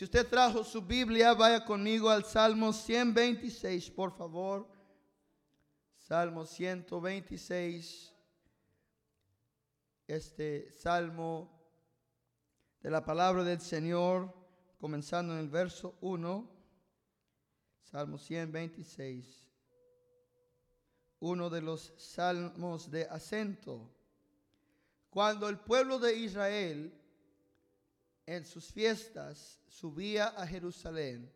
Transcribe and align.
Si 0.00 0.04
usted 0.04 0.26
trajo 0.26 0.64
su 0.64 0.80
Biblia, 0.80 1.34
vaya 1.34 1.62
conmigo 1.62 2.08
al 2.08 2.24
Salmo 2.24 2.72
126, 2.72 3.90
por 3.90 4.10
favor. 4.16 4.66
Salmo 5.98 6.46
126. 6.46 8.10
Este 10.06 10.72
salmo 10.72 11.50
de 12.80 12.88
la 12.88 13.04
palabra 13.04 13.44
del 13.44 13.60
Señor, 13.60 14.32
comenzando 14.78 15.34
en 15.34 15.40
el 15.40 15.50
verso 15.50 15.98
1. 16.00 16.50
Salmo 17.82 18.16
126. 18.16 19.52
Uno 21.18 21.50
de 21.50 21.60
los 21.60 21.92
salmos 21.98 22.90
de 22.90 23.04
acento. 23.04 23.94
Cuando 25.10 25.46
el 25.46 25.58
pueblo 25.58 25.98
de 25.98 26.16
Israel 26.16 26.99
en 28.30 28.44
sus 28.44 28.70
fiestas 28.70 29.58
subía 29.66 30.28
a 30.28 30.46
Jerusalén, 30.46 31.32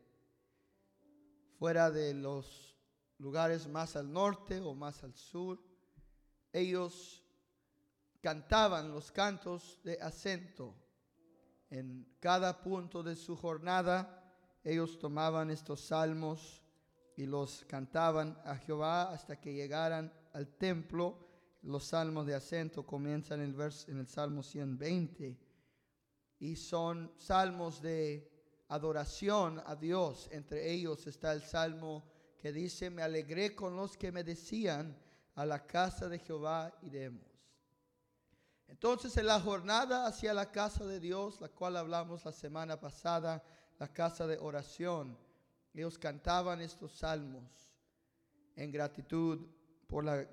fuera 1.58 1.90
de 1.90 2.14
los 2.14 2.79
lugares 3.18 3.66
más 3.66 3.96
al 3.96 4.12
norte 4.12 4.61
o 4.61 4.75
más 4.75 5.02
al 5.02 5.12
sur, 5.12 5.61
ellos 6.52 7.21
cantaban 8.21 8.93
los 8.93 9.11
cantos 9.11 9.80
de 9.82 10.00
acento. 10.00 10.76
En 11.68 12.07
cada 12.21 12.62
punto 12.62 13.02
de 13.02 13.16
su 13.16 13.36
jornada, 13.36 14.32
ellos 14.63 14.96
tomaban 14.96 15.50
estos 15.50 15.80
salmos 15.80 16.63
y 17.16 17.26
los 17.26 17.64
cantaban 17.64 18.38
a 18.44 18.54
Jehová 18.57 19.11
hasta 19.11 19.40
que 19.40 19.52
llegaran 19.52 20.13
al 20.32 20.46
templo. 20.46 21.18
Los 21.63 21.86
salmos 21.86 22.24
de 22.24 22.36
acento 22.36 22.86
comienzan 22.86 23.40
en 23.40 23.61
el, 23.61 23.72
en 23.88 23.99
el 23.99 24.07
Salmo 24.07 24.44
120 24.44 25.43
y 26.44 26.57
son 26.57 27.11
salmos 27.16 27.80
de 27.80 28.30
adoración 28.68 29.62
a 29.64 29.75
Dios. 29.76 30.29
Entre 30.30 30.71
ellos 30.71 31.07
está 31.07 31.32
el 31.32 31.40
salmo 31.40 32.05
que 32.39 32.52
dice, 32.52 32.91
me 32.91 33.00
alegré 33.00 33.55
con 33.55 33.74
los 33.74 33.96
que 33.96 34.12
me 34.12 34.22
decían, 34.22 34.94
a 35.36 35.46
la 35.46 35.66
casa 35.66 36.06
de 36.06 36.19
Jehová 36.19 36.77
iremos. 36.82 37.24
Entonces 38.69 39.16
en 39.16 39.27
la 39.27 39.41
jornada 39.41 40.06
hacia 40.06 40.34
la 40.34 40.52
casa 40.52 40.84
de 40.84 41.00
Dios, 41.00 41.41
la 41.41 41.48
cual 41.48 41.78
hablamos 41.78 42.27
la 42.27 42.32
semana 42.32 42.78
pasada, 42.78 43.42
la 43.78 43.91
casa 43.91 44.26
de 44.26 44.36
oración, 44.36 45.16
ellos 45.72 45.98
cantaban 45.98 46.60
estos 46.60 46.92
salmos 46.92 47.72
en 48.54 48.70
gratitud 48.70 49.47
por 49.86 50.04
la 50.04 50.28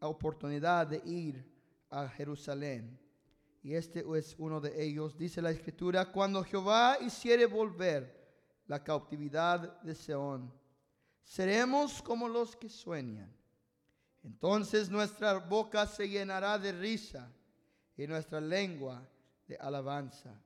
oportunidad 0.00 0.86
de 0.86 1.00
ir 1.06 1.50
a 1.88 2.06
Jerusalén 2.08 3.05
y 3.66 3.74
este 3.74 4.04
es 4.16 4.36
uno 4.38 4.60
de 4.60 4.80
ellos. 4.80 5.18
Dice 5.18 5.42
la 5.42 5.50
escritura, 5.50 6.12
cuando 6.12 6.44
Jehová 6.44 6.98
hiciere 7.00 7.46
volver 7.46 8.16
la 8.68 8.84
cautividad 8.84 9.80
de 9.80 9.92
Seón, 9.92 10.54
seremos 11.24 12.00
como 12.00 12.28
los 12.28 12.54
que 12.54 12.68
sueñan. 12.68 13.28
Entonces 14.22 14.88
nuestra 14.88 15.40
boca 15.40 15.84
se 15.84 16.08
llenará 16.08 16.60
de 16.60 16.70
risa 16.70 17.28
y 17.96 18.06
nuestra 18.06 18.40
lengua 18.40 19.04
de 19.48 19.56
alabanza. 19.56 20.40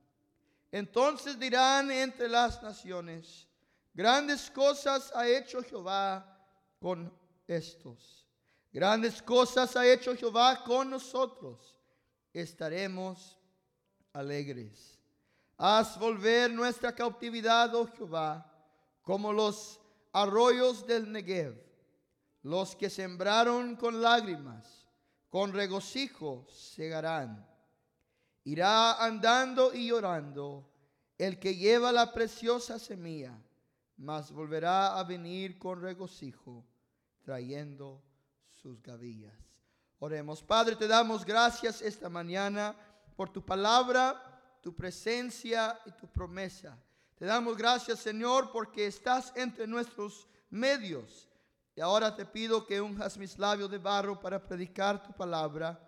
Entonces 0.71 1.37
dirán 1.37 1.91
entre 1.91 2.27
las 2.27 2.63
naciones, 2.63 3.47
grandes 3.93 4.49
cosas 4.49 5.11
ha 5.13 5.27
hecho 5.27 5.61
Jehová 5.61 6.43
con 6.79 7.13
estos. 7.45 8.27
Grandes 8.73 9.21
cosas 9.21 9.75
ha 9.75 9.85
hecho 9.85 10.15
Jehová 10.15 10.63
con 10.63 10.89
nosotros 10.89 11.71
estaremos 12.33 13.37
alegres. 14.13 14.99
Haz 15.57 15.97
volver 15.99 16.51
nuestra 16.51 16.93
cautividad, 16.93 17.73
oh 17.75 17.87
Jehová, 17.87 18.51
como 19.01 19.31
los 19.31 19.79
arroyos 20.11 20.85
del 20.87 21.11
Negev. 21.11 21.55
Los 22.43 22.75
que 22.75 22.89
sembraron 22.89 23.75
con 23.75 24.01
lágrimas, 24.01 24.87
con 25.29 25.53
regocijo 25.53 26.47
segarán. 26.49 27.47
Irá 28.43 29.03
andando 29.03 29.73
y 29.73 29.87
llorando 29.87 30.67
el 31.19 31.37
que 31.37 31.55
lleva 31.55 31.91
la 31.91 32.11
preciosa 32.11 32.79
semilla, 32.79 33.39
mas 33.97 34.31
volverá 34.31 34.97
a 34.97 35.03
venir 35.03 35.59
con 35.59 35.79
regocijo, 35.79 36.65
trayendo 37.21 38.01
sus 38.49 38.81
gavillas. 38.81 39.50
Oremos. 40.03 40.41
Padre, 40.41 40.75
te 40.75 40.87
damos 40.87 41.23
gracias 41.23 41.79
esta 41.79 42.09
mañana 42.09 42.75
por 43.15 43.29
tu 43.29 43.45
palabra, 43.45 44.19
tu 44.59 44.75
presencia 44.75 45.79
y 45.85 45.91
tu 45.91 46.07
promesa. 46.07 46.75
Te 47.13 47.25
damos 47.25 47.55
gracias, 47.55 47.99
Señor, 47.99 48.51
porque 48.51 48.87
estás 48.87 49.31
entre 49.35 49.67
nuestros 49.67 50.27
medios. 50.49 51.29
Y 51.75 51.81
ahora 51.81 52.15
te 52.15 52.25
pido 52.25 52.65
que 52.65 52.81
unjas 52.81 53.15
mis 53.15 53.37
labios 53.37 53.69
de 53.69 53.77
barro 53.77 54.19
para 54.19 54.43
predicar 54.43 55.03
tu 55.03 55.13
palabra, 55.13 55.79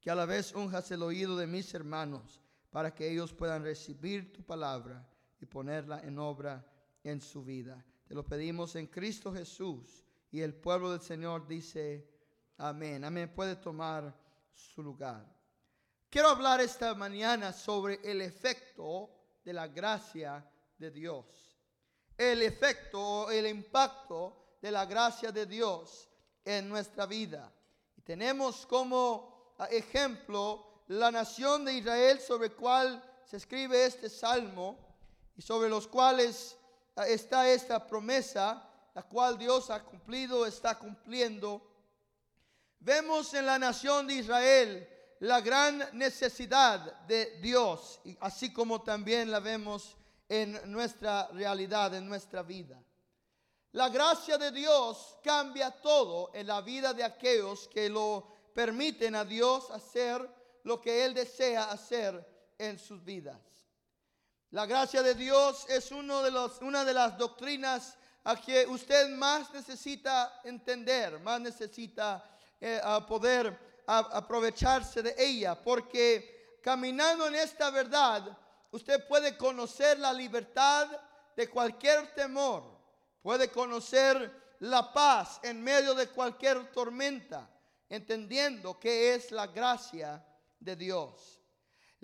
que 0.00 0.10
a 0.10 0.16
la 0.16 0.26
vez 0.26 0.52
unjas 0.52 0.90
el 0.90 1.04
oído 1.04 1.36
de 1.36 1.46
mis 1.46 1.72
hermanos, 1.72 2.40
para 2.70 2.92
que 2.92 3.08
ellos 3.08 3.32
puedan 3.32 3.62
recibir 3.62 4.32
tu 4.32 4.42
palabra 4.42 5.08
y 5.40 5.46
ponerla 5.46 6.00
en 6.02 6.18
obra 6.18 6.66
en 7.04 7.20
su 7.20 7.44
vida. 7.44 7.86
Te 8.08 8.14
lo 8.16 8.26
pedimos 8.26 8.74
en 8.74 8.88
Cristo 8.88 9.32
Jesús. 9.32 10.04
Y 10.32 10.40
el 10.40 10.52
pueblo 10.52 10.90
del 10.90 11.00
Señor 11.00 11.46
dice, 11.46 12.13
Amén. 12.58 13.02
Amén. 13.04 13.32
Puede 13.34 13.56
tomar 13.56 14.14
su 14.52 14.80
lugar. 14.80 15.24
Quiero 16.08 16.28
hablar 16.28 16.60
esta 16.60 16.94
mañana 16.94 17.52
sobre 17.52 17.98
el 18.04 18.20
efecto 18.20 19.10
de 19.44 19.52
la 19.52 19.66
gracia 19.66 20.48
de 20.78 20.90
Dios. 20.92 21.26
El 22.16 22.42
efecto, 22.42 23.28
el 23.32 23.48
impacto 23.48 24.56
de 24.62 24.70
la 24.70 24.86
gracia 24.86 25.32
de 25.32 25.46
Dios 25.46 26.08
en 26.44 26.68
nuestra 26.68 27.06
vida. 27.06 27.52
Y 27.96 28.02
tenemos 28.02 28.64
como 28.66 29.54
ah, 29.58 29.66
ejemplo 29.66 30.84
la 30.86 31.10
nación 31.10 31.64
de 31.64 31.74
Israel 31.74 32.20
sobre 32.20 32.50
cual 32.52 33.02
se 33.24 33.38
escribe 33.38 33.84
este 33.84 34.08
salmo 34.08 34.78
y 35.36 35.42
sobre 35.42 35.68
los 35.68 35.88
cuales 35.88 36.56
ah, 36.94 37.08
está 37.08 37.50
esta 37.50 37.84
promesa, 37.84 38.70
la 38.94 39.02
cual 39.02 39.36
Dios 39.36 39.70
ha 39.70 39.82
cumplido, 39.82 40.46
está 40.46 40.78
cumpliendo 40.78 41.73
Vemos 42.84 43.32
en 43.32 43.46
la 43.46 43.58
nación 43.58 44.06
de 44.06 44.16
Israel 44.16 44.86
la 45.20 45.40
gran 45.40 45.82
necesidad 45.94 47.00
de 47.06 47.38
Dios, 47.40 47.98
así 48.20 48.52
como 48.52 48.82
también 48.82 49.30
la 49.30 49.40
vemos 49.40 49.96
en 50.28 50.70
nuestra 50.70 51.28
realidad, 51.28 51.94
en 51.94 52.06
nuestra 52.06 52.42
vida. 52.42 52.78
La 53.72 53.88
gracia 53.88 54.36
de 54.36 54.50
Dios 54.50 55.16
cambia 55.24 55.70
todo 55.70 56.30
en 56.34 56.46
la 56.46 56.60
vida 56.60 56.92
de 56.92 57.04
aquellos 57.04 57.68
que 57.68 57.88
lo 57.88 58.28
permiten 58.54 59.14
a 59.14 59.24
Dios 59.24 59.70
hacer 59.70 60.20
lo 60.64 60.78
que 60.78 61.06
Él 61.06 61.14
desea 61.14 61.70
hacer 61.70 62.52
en 62.58 62.78
sus 62.78 63.02
vidas. 63.02 63.40
La 64.50 64.66
gracia 64.66 65.02
de 65.02 65.14
Dios 65.14 65.64
es 65.70 65.90
uno 65.90 66.22
de 66.22 66.30
los, 66.30 66.60
una 66.60 66.84
de 66.84 66.92
las 66.92 67.16
doctrinas 67.16 67.96
a 68.24 68.36
que 68.36 68.66
usted 68.66 69.08
más 69.08 69.50
necesita 69.54 70.42
entender, 70.44 71.18
más 71.20 71.40
necesita 71.40 72.33
eh, 72.66 72.80
a 72.82 73.06
poder 73.06 73.82
aprovecharse 73.86 75.02
de 75.02 75.14
ella, 75.18 75.54
porque 75.54 76.58
caminando 76.62 77.26
en 77.26 77.34
esta 77.34 77.68
verdad, 77.68 78.38
usted 78.70 79.06
puede 79.06 79.36
conocer 79.36 79.98
la 79.98 80.14
libertad 80.14 80.88
de 81.36 81.50
cualquier 81.50 82.14
temor, 82.14 82.64
puede 83.20 83.50
conocer 83.50 84.56
la 84.60 84.94
paz 84.94 85.40
en 85.42 85.62
medio 85.62 85.94
de 85.94 86.08
cualquier 86.08 86.72
tormenta, 86.72 87.46
entendiendo 87.90 88.80
que 88.80 89.12
es 89.14 89.30
la 89.30 89.46
gracia 89.48 90.24
de 90.58 90.74
Dios. 90.74 91.42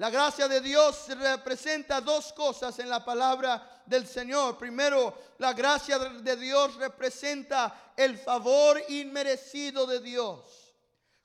La 0.00 0.08
gracia 0.08 0.48
de 0.48 0.62
Dios 0.62 1.08
representa 1.08 2.00
dos 2.00 2.32
cosas 2.32 2.78
en 2.78 2.88
la 2.88 3.04
palabra 3.04 3.82
del 3.84 4.06
Señor. 4.06 4.56
Primero, 4.56 5.14
la 5.36 5.52
gracia 5.52 5.98
de 5.98 6.36
Dios 6.36 6.76
representa 6.76 7.92
el 7.94 8.16
favor 8.16 8.82
inmerecido 8.88 9.84
de 9.86 10.00
Dios. 10.00 10.74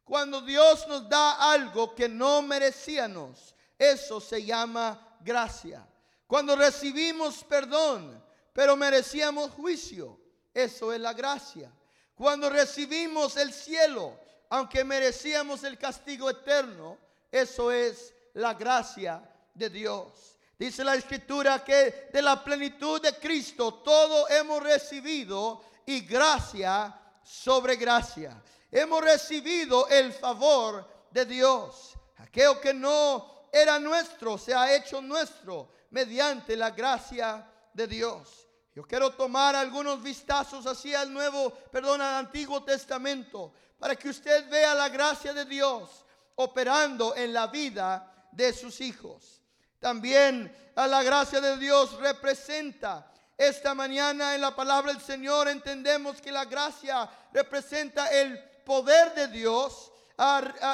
Cuando 0.03 0.41
Dios 0.41 0.85
nos 0.89 1.07
da 1.07 1.53
algo 1.53 1.95
que 1.95 2.09
no 2.09 2.41
merecíamos, 2.41 3.55
eso 3.79 4.19
se 4.19 4.43
llama 4.43 5.17
gracia. 5.21 5.87
Cuando 6.27 6.57
recibimos 6.57 7.45
perdón, 7.45 8.21
pero 8.51 8.75
merecíamos 8.75 9.51
juicio, 9.51 10.19
eso 10.53 10.91
es 10.91 10.99
la 10.99 11.13
gracia. 11.13 11.71
Cuando 12.13 12.49
recibimos 12.49 13.37
el 13.37 13.53
cielo, 13.53 14.19
aunque 14.49 14.83
merecíamos 14.83 15.63
el 15.63 15.77
castigo 15.77 16.29
eterno, 16.29 16.97
eso 17.31 17.71
es 17.71 18.14
la 18.35 18.53
gracia 18.53 19.21
de 19.53 19.69
Dios. 19.69 20.37
Dice 20.57 20.83
la 20.83 20.95
escritura 20.95 21.63
que 21.63 22.09
de 22.11 22.21
la 22.21 22.41
plenitud 22.43 23.01
de 23.01 23.17
Cristo 23.17 23.75
todo 23.75 24.29
hemos 24.29 24.63
recibido 24.63 25.63
y 25.85 26.01
gracia 26.01 26.97
sobre 27.23 27.75
gracia. 27.75 28.41
Hemos 28.71 29.03
recibido 29.03 29.87
el 29.89 30.13
favor 30.13 30.87
de 31.11 31.25
Dios. 31.25 31.93
Aquello 32.17 32.59
que 32.61 32.73
no 32.73 33.47
era 33.51 33.79
nuestro 33.79 34.37
se 34.37 34.53
ha 34.53 34.73
hecho 34.73 35.01
nuestro 35.01 35.69
mediante 35.91 36.55
la 36.55 36.71
gracia 36.71 37.45
de 37.73 37.87
Dios. 37.87 38.47
Yo 38.73 38.83
quiero 38.83 39.11
tomar 39.11 39.55
algunos 39.55 40.01
vistazos 40.01 40.65
hacia 40.65 41.01
el 41.03 41.13
Nuevo, 41.13 41.51
perdón, 41.71 42.01
al 42.01 42.25
Antiguo 42.25 42.63
Testamento, 42.63 43.53
para 43.79 43.95
que 43.95 44.09
usted 44.09 44.49
vea 44.49 44.73
la 44.73 44.89
gracia 44.89 45.33
de 45.33 45.45
Dios 45.45 46.05
operando 46.35 47.15
en 47.15 47.33
la 47.33 47.47
vida 47.47 48.14
de 48.35 48.53
sus 48.53 48.81
hijos. 48.81 49.41
También 49.79 50.55
a 50.75 50.87
la 50.87 51.03
gracia 51.03 51.39
de 51.41 51.57
Dios 51.57 51.99
representa 51.99 53.11
esta 53.37 53.75
mañana 53.75 54.33
en 54.33 54.41
la 54.41 54.55
palabra 54.55 54.93
del 54.93 55.01
Señor 55.01 55.49
entendemos 55.49 56.21
que 56.21 56.31
la 56.31 56.45
gracia 56.45 57.09
representa 57.33 58.07
el 58.07 58.39
poder 58.63 59.13
de 59.13 59.27
Dios 59.27 59.91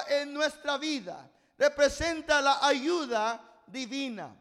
en 0.10 0.32
nuestra 0.34 0.78
vida. 0.78 1.28
Representa 1.58 2.40
la 2.40 2.60
ayuda 2.66 3.42
divina. 3.66 4.36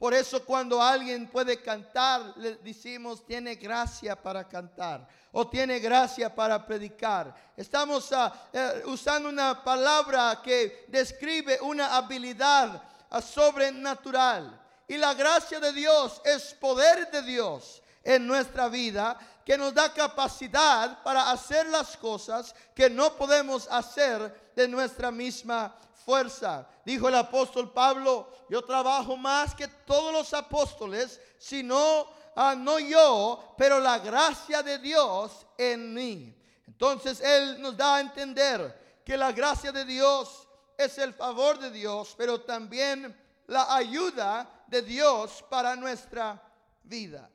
Por 0.00 0.14
eso 0.14 0.42
cuando 0.46 0.80
alguien 0.80 1.26
puede 1.26 1.60
cantar, 1.60 2.32
le 2.38 2.56
decimos, 2.56 3.22
tiene 3.26 3.56
gracia 3.56 4.16
para 4.16 4.48
cantar 4.48 5.06
o 5.30 5.46
tiene 5.46 5.78
gracia 5.78 6.34
para 6.34 6.64
predicar. 6.66 7.34
Estamos 7.54 8.10
ah, 8.12 8.32
eh, 8.50 8.82
usando 8.86 9.28
una 9.28 9.62
palabra 9.62 10.40
que 10.42 10.86
describe 10.88 11.58
una 11.60 11.94
habilidad 11.94 12.82
ah, 13.10 13.20
sobrenatural. 13.20 14.58
Y 14.88 14.96
la 14.96 15.12
gracia 15.12 15.60
de 15.60 15.70
Dios 15.74 16.22
es 16.24 16.54
poder 16.54 17.10
de 17.10 17.20
Dios 17.20 17.82
en 18.02 18.26
nuestra 18.26 18.70
vida 18.70 19.18
que 19.44 19.58
nos 19.58 19.74
da 19.74 19.92
capacidad 19.92 21.02
para 21.02 21.30
hacer 21.30 21.66
las 21.66 21.98
cosas 21.98 22.54
que 22.74 22.88
no 22.88 23.12
podemos 23.16 23.68
hacer 23.70 24.50
de 24.56 24.66
nuestra 24.66 25.10
misma 25.10 25.76
fuerza. 26.04 26.66
Dijo 26.84 27.08
el 27.08 27.14
apóstol 27.14 27.72
Pablo, 27.72 28.28
yo 28.48 28.62
trabajo 28.62 29.16
más 29.16 29.54
que 29.54 29.68
todos 29.68 30.12
los 30.12 30.32
apóstoles, 30.34 31.20
sino 31.38 32.02
uh, 32.36 32.56
no 32.56 32.78
yo, 32.78 33.54
pero 33.56 33.78
la 33.78 33.98
gracia 33.98 34.62
de 34.62 34.78
Dios 34.78 35.46
en 35.56 35.94
mí. 35.94 36.34
Entonces 36.66 37.20
Él 37.20 37.60
nos 37.60 37.76
da 37.76 37.96
a 37.96 38.00
entender 38.00 39.02
que 39.04 39.16
la 39.16 39.32
gracia 39.32 39.72
de 39.72 39.84
Dios 39.84 40.48
es 40.76 40.96
el 40.98 41.12
favor 41.14 41.58
de 41.58 41.70
Dios, 41.70 42.14
pero 42.16 42.40
también 42.40 43.16
la 43.46 43.74
ayuda 43.74 44.48
de 44.66 44.82
Dios 44.82 45.44
para 45.50 45.76
nuestra 45.76 46.40
vida. 46.82 47.28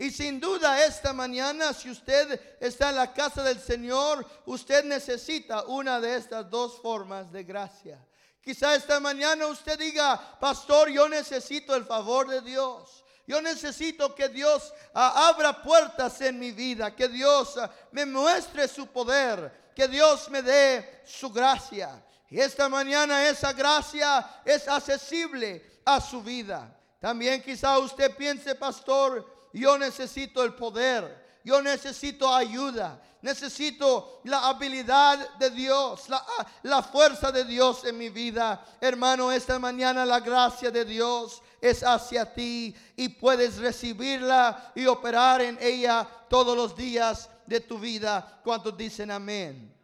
Y 0.00 0.10
sin 0.10 0.40
duda 0.40 0.82
esta 0.82 1.12
mañana, 1.12 1.74
si 1.74 1.90
usted 1.90 2.40
está 2.58 2.88
en 2.88 2.96
la 2.96 3.12
casa 3.12 3.42
del 3.42 3.60
Señor, 3.60 4.26
usted 4.46 4.82
necesita 4.82 5.64
una 5.64 6.00
de 6.00 6.16
estas 6.16 6.48
dos 6.48 6.80
formas 6.80 7.30
de 7.30 7.44
gracia. 7.44 8.02
Quizá 8.40 8.74
esta 8.74 8.98
mañana 8.98 9.46
usted 9.46 9.78
diga, 9.78 10.38
pastor, 10.40 10.88
yo 10.88 11.06
necesito 11.06 11.74
el 11.74 11.84
favor 11.84 12.28
de 12.28 12.40
Dios. 12.40 13.04
Yo 13.26 13.42
necesito 13.42 14.14
que 14.14 14.30
Dios 14.30 14.72
ah, 14.94 15.28
abra 15.28 15.62
puertas 15.62 16.18
en 16.22 16.38
mi 16.38 16.52
vida, 16.52 16.96
que 16.96 17.06
Dios 17.06 17.58
ah, 17.58 17.70
me 17.92 18.06
muestre 18.06 18.68
su 18.68 18.86
poder, 18.86 19.70
que 19.76 19.86
Dios 19.86 20.30
me 20.30 20.40
dé 20.40 21.02
su 21.04 21.28
gracia. 21.28 22.02
Y 22.30 22.40
esta 22.40 22.70
mañana 22.70 23.28
esa 23.28 23.52
gracia 23.52 24.40
es 24.46 24.66
accesible 24.66 25.82
a 25.84 26.00
su 26.00 26.22
vida. 26.22 26.74
También 26.98 27.42
quizá 27.42 27.78
usted 27.78 28.16
piense, 28.16 28.54
pastor, 28.54 29.39
yo 29.52 29.78
necesito 29.78 30.42
el 30.42 30.54
poder, 30.54 31.40
yo 31.44 31.62
necesito 31.62 32.32
ayuda, 32.32 33.00
necesito 33.22 34.20
la 34.24 34.48
habilidad 34.48 35.36
de 35.38 35.50
Dios, 35.50 36.08
la, 36.08 36.24
la, 36.62 36.82
fuerza 36.82 37.32
de 37.32 37.44
Dios 37.44 37.84
en 37.84 37.98
mi 37.98 38.08
vida. 38.08 38.64
Hermano, 38.80 39.32
esta 39.32 39.58
mañana 39.58 40.06
la 40.06 40.20
gracia 40.20 40.70
de 40.70 40.84
Dios 40.84 41.42
es 41.60 41.82
hacia 41.82 42.32
ti 42.32 42.74
y 42.96 43.08
puedes 43.08 43.58
recibirla 43.58 44.72
y 44.74 44.86
operar 44.86 45.40
en 45.42 45.58
ella 45.60 46.08
todos 46.28 46.56
los 46.56 46.76
días 46.76 47.28
de 47.46 47.60
tu 47.60 47.78
vida. 47.78 48.40
¿Cuántos 48.42 48.76
dicen 48.76 49.10
amén? 49.10 49.74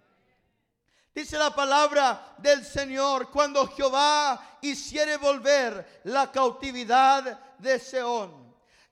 Dice 1.14 1.38
la 1.38 1.54
palabra 1.54 2.34
del 2.38 2.64
Señor, 2.64 3.30
cuando 3.30 3.66
Jehová 3.68 4.58
hiciere 4.60 5.16
volver 5.16 6.02
la 6.04 6.30
cautividad 6.30 7.56
de 7.58 7.78
Seón. 7.78 8.45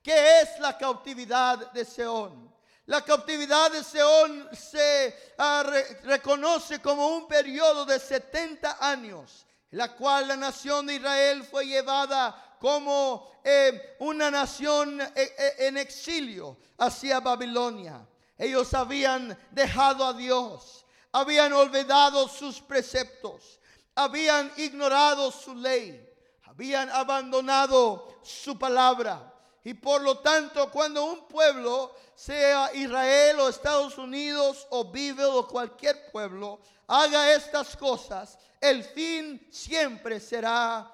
¿Qué 0.04 0.42
es 0.42 0.60
la 0.60 0.78
cautividad 0.78 1.72
de 1.72 1.84
Seón? 1.84 2.54
La 2.86 3.02
cautividad 3.02 3.72
de 3.72 3.82
Seón 3.82 4.48
se 4.52 5.32
ah, 5.38 5.64
reconoce 6.04 6.80
como 6.80 7.08
un 7.08 7.26
periodo 7.26 7.84
de 7.84 7.98
70 7.98 8.76
años, 8.80 9.46
en 9.72 9.78
la 9.78 9.96
cual 9.96 10.28
la 10.28 10.36
nación 10.36 10.86
de 10.86 10.94
Israel 10.94 11.42
fue 11.42 11.66
llevada 11.66 12.56
como 12.60 13.32
eh, 13.42 13.96
una 13.98 14.30
nación 14.30 15.00
eh, 15.00 15.10
eh, 15.16 15.54
en 15.60 15.78
exilio 15.78 16.58
hacia 16.78 17.18
Babilonia. 17.18 18.06
Ellos 18.38 18.74
habían 18.74 19.36
dejado 19.50 20.04
a 20.04 20.12
Dios 20.12 20.84
habían 21.14 21.52
olvidado 21.52 22.26
sus 22.26 22.60
preceptos, 22.60 23.60
habían 23.94 24.50
ignorado 24.56 25.30
su 25.30 25.54
ley, 25.54 26.04
habían 26.42 26.90
abandonado 26.90 28.18
su 28.24 28.58
palabra. 28.58 29.32
Y 29.64 29.75
por 29.75 30.02
lo 30.02 30.19
tanto, 30.19 30.70
cuando 30.70 31.05
un 31.05 31.26
pueblo, 31.26 31.94
sea 32.14 32.70
Israel 32.75 33.40
o 33.40 33.49
Estados 33.49 33.96
Unidos 33.99 34.66
o 34.70 34.84
vive 34.90 35.25
o 35.25 35.49
cualquier 35.49 36.11
pueblo, 36.12 36.61
haga 36.87 37.32
estas 37.32 37.75
cosas, 37.76 38.38
el 38.61 38.84
fin 38.84 39.49
siempre 39.50 40.20
será 40.20 40.93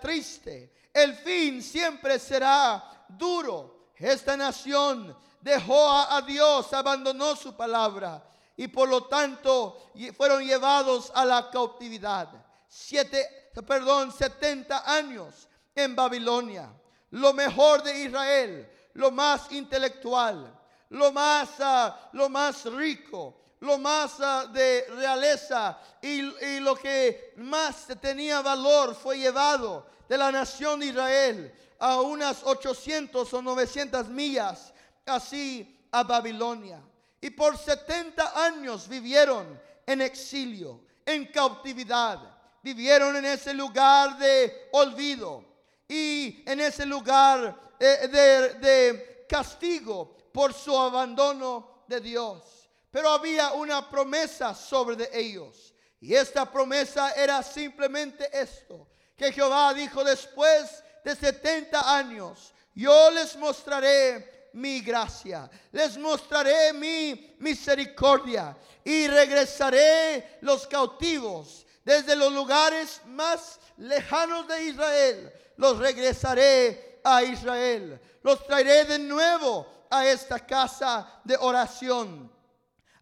triste. 0.00 0.72
El 0.92 1.14
fin 1.14 1.60
siempre 1.60 2.18
será 2.18 3.04
duro. 3.08 3.90
Esta 3.96 4.36
nación 4.36 5.16
dejó 5.40 5.90
a 5.90 6.22
Dios, 6.22 6.72
abandonó 6.72 7.34
su 7.34 7.56
palabra 7.56 8.24
y 8.56 8.68
por 8.68 8.88
lo 8.88 9.04
tanto 9.04 9.90
fueron 10.16 10.44
llevados 10.44 11.10
a 11.14 11.24
la 11.24 11.50
cautividad. 11.50 12.28
Siete, 12.68 13.50
perdón, 13.66 14.12
70 14.12 14.90
años 14.90 15.48
en 15.74 15.96
Babilonia. 15.96 16.72
Lo 17.14 17.32
mejor 17.32 17.84
de 17.84 17.96
Israel, 18.06 18.68
lo 18.94 19.12
más 19.12 19.52
intelectual, 19.52 20.52
lo 20.88 21.12
más, 21.12 21.48
ah, 21.60 22.10
lo 22.12 22.28
más 22.28 22.64
rico, 22.64 23.40
lo 23.60 23.78
más 23.78 24.16
ah, 24.18 24.46
de 24.52 24.84
realeza 24.96 25.78
y, 26.02 26.22
y, 26.22 26.58
lo 26.58 26.74
que 26.74 27.34
más 27.36 27.86
tenía 28.00 28.42
valor 28.42 28.96
fue 28.96 29.18
llevado 29.18 29.86
de 30.08 30.18
la 30.18 30.32
nación 30.32 30.80
de 30.80 30.86
Israel 30.86 31.54
a 31.78 32.00
unas 32.00 32.42
800 32.42 33.32
o 33.32 33.42
900 33.42 34.08
millas 34.08 34.72
así 35.06 35.86
a 35.92 36.02
Babilonia. 36.02 36.82
Y 37.20 37.30
por 37.30 37.56
70 37.56 38.44
años 38.44 38.88
vivieron 38.88 39.60
en 39.86 40.00
exilio, 40.00 40.80
en 41.06 41.26
cautividad. 41.26 42.18
Vivieron 42.60 43.14
en 43.14 43.26
ese 43.26 43.54
lugar 43.54 44.18
de 44.18 44.68
olvido 44.72 45.53
y 45.88 46.42
en 46.46 46.60
ese 46.60 46.86
lugar 46.86 47.74
eh, 47.78 48.08
de, 48.08 49.26
castigo 49.28 50.16
por 50.32 50.52
su 50.52 50.76
abandono 50.76 51.84
de 51.86 52.00
Dios. 52.00 52.42
Pero 52.90 53.10
había 53.10 53.52
una 53.52 53.88
promesa 53.90 54.54
sobre 54.54 55.08
ellos. 55.12 55.74
Y 56.00 56.14
esta 56.14 56.50
promesa 56.50 57.12
era 57.12 57.42
simplemente 57.42 58.28
esto, 58.32 58.88
que 59.16 59.32
Jehová 59.32 59.72
dijo 59.72 60.04
después 60.04 60.82
de 61.02 61.16
70 61.16 61.96
años, 61.96 62.52
yo 62.74 63.10
les 63.10 63.36
mostraré 63.36 64.50
mi 64.52 64.80
gracia, 64.80 65.50
les 65.72 65.96
mostraré 65.96 66.72
mi 66.72 67.34
misericordia 67.38 68.56
y 68.84 69.06
regresaré 69.08 70.38
los 70.42 70.66
cautivos 70.66 71.66
desde 71.84 72.16
los 72.16 72.32
lugares 72.32 73.00
más 73.06 73.58
lejanos 73.76 74.46
de 74.46 74.64
Israel. 74.64 75.32
Los 75.56 75.78
regresaré 75.78 77.00
a 77.04 77.22
Israel. 77.22 78.00
Los 78.22 78.46
traeré 78.46 78.84
de 78.84 78.98
nuevo 78.98 79.86
a 79.90 80.06
esta 80.06 80.40
casa 80.40 81.20
de 81.22 81.36
oración, 81.36 82.32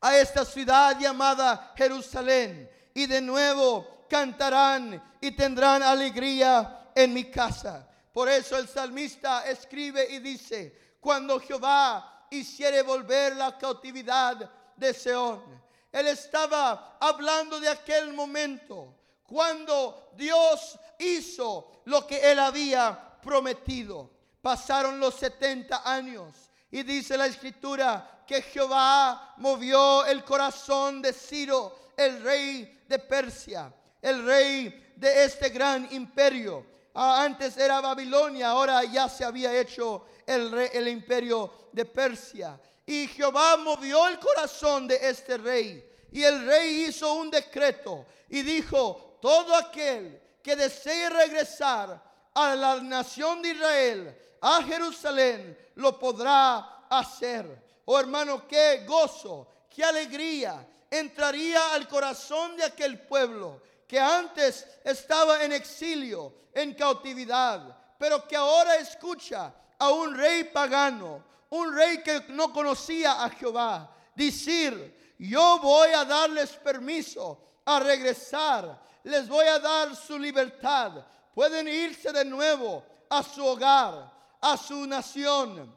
a 0.00 0.16
esta 0.16 0.44
ciudad 0.44 0.99
llamada 0.99 1.73
Jerusalén. 1.76 2.71
Y 2.94 3.06
de 3.06 3.21
nuevo 3.21 4.06
cantarán 4.09 5.02
y 5.21 5.30
tendrán 5.30 5.82
alegría 5.82 6.90
en 6.94 7.14
mi 7.14 7.30
casa. 7.30 7.88
Por 8.12 8.28
eso 8.28 8.59
el 8.59 8.68
salmista 8.68 9.47
escribe 9.47 10.06
y 10.11 10.18
dice, 10.18 10.97
cuando 11.00 11.40
Jehová 11.40 12.26
hiciere 12.30 12.82
volver 12.82 13.37
la 13.37 13.56
cautividad 13.59 14.50
de 14.76 14.94
Seón. 14.94 15.42
Él 15.90 16.06
estaba 16.09 16.97
hablando 16.99 17.61
de 17.61 17.68
aquel 17.68 18.12
momento 18.12 18.94
cuando 19.26 20.11
Dios 20.17 20.79
hizo 20.99 21.83
lo 21.87 22.07
que 22.07 22.31
él 22.31 22.38
había 22.38 23.19
prometido. 23.23 24.11
Pasaron 24.41 24.99
los 24.99 25.14
70 25.14 25.83
años 25.91 26.50
y 26.71 26.83
dice 26.83 27.17
la 27.17 27.26
escritura 27.26 28.25
que 28.26 28.43
Jehová 28.43 29.35
movió 29.38 30.05
el 30.07 30.25
corazón 30.25 31.02
de 31.02 31.12
Ciro, 31.12 31.91
el 31.97 32.23
rey 32.23 32.83
de 32.88 32.99
Persia, 32.99 33.73
el 34.00 34.25
rey 34.25 34.93
de 34.97 35.25
este 35.25 35.50
gran 35.50 35.88
imperio. 35.93 36.67
Ah, 36.95 37.23
antes 37.25 37.57
era 37.57 37.81
Babilonia, 37.81 38.50
ahora 38.50 38.85
ya 38.85 39.09
se 39.09 39.25
había 39.25 39.59
hecho 39.59 40.07
el, 40.26 40.52
el 40.73 40.88
imperio 40.88 41.69
de 41.73 41.85
Persia. 41.85 42.61
Y 42.85 43.07
Jehová 43.07 43.57
movió 43.57 44.09
el 44.09 44.19
corazón 44.19 44.88
de 44.88 44.99
este 45.09 45.38
rey. 45.38 45.91
Y 46.12 46.23
el 46.23 46.47
rey 46.47 46.85
hizo 46.85 47.14
un 47.14 47.31
decreto 47.31 48.07
y 48.28 48.42
dijo, 48.42 49.19
todo 49.21 49.54
aquel 49.54 50.21
que 50.42 50.54
desee 50.57 51.09
regresar 51.09 52.02
a 52.35 52.54
la 52.54 52.81
nación 52.81 53.42
de 53.42 53.50
Israel, 53.50 54.19
a 54.40 54.62
Jerusalén, 54.62 55.57
lo 55.76 55.99
podrá 55.99 56.87
hacer. 56.90 57.62
Oh 57.87 57.99
hermano, 57.99 58.47
qué 58.47 58.85
gozo, 58.87 59.49
qué 59.69 59.85
alegría 59.85 60.66
entraría 60.92 61.73
al 61.73 61.88
corazón 61.88 62.57
de 62.57 62.64
aquel 62.64 63.00
pueblo 63.00 63.62
que 63.88 63.99
antes 63.99 64.66
estaba 64.85 65.42
en 65.42 65.52
exilio, 65.52 66.35
en 66.52 66.75
cautividad, 66.75 67.75
pero 67.99 68.28
que 68.28 68.37
ahora 68.37 68.76
escucha 68.76 69.54
a 69.78 69.90
un 69.90 70.14
rey 70.14 70.45
pagano, 70.45 71.25
un 71.49 71.75
rey 71.75 72.02
que 72.02 72.25
no 72.28 72.52
conocía 72.52 73.25
a 73.25 73.31
Jehová, 73.31 73.90
decir, 74.14 75.01
yo 75.29 75.59
voy 75.61 75.91
a 75.91 76.05
darles 76.05 76.50
permiso 76.50 77.38
a 77.64 77.79
regresar, 77.79 78.81
les 79.05 79.29
voy 79.29 79.47
a 79.47 79.59
dar 79.59 79.95
su 79.95 80.19
libertad, 80.19 81.05
pueden 81.35 81.69
irse 81.69 82.12
de 82.12 82.25
nuevo 82.25 82.85
a 83.09 83.23
su 83.23 83.45
hogar, 83.45 84.12
a 84.41 84.57
su 84.57 84.87
nación, 84.87 85.73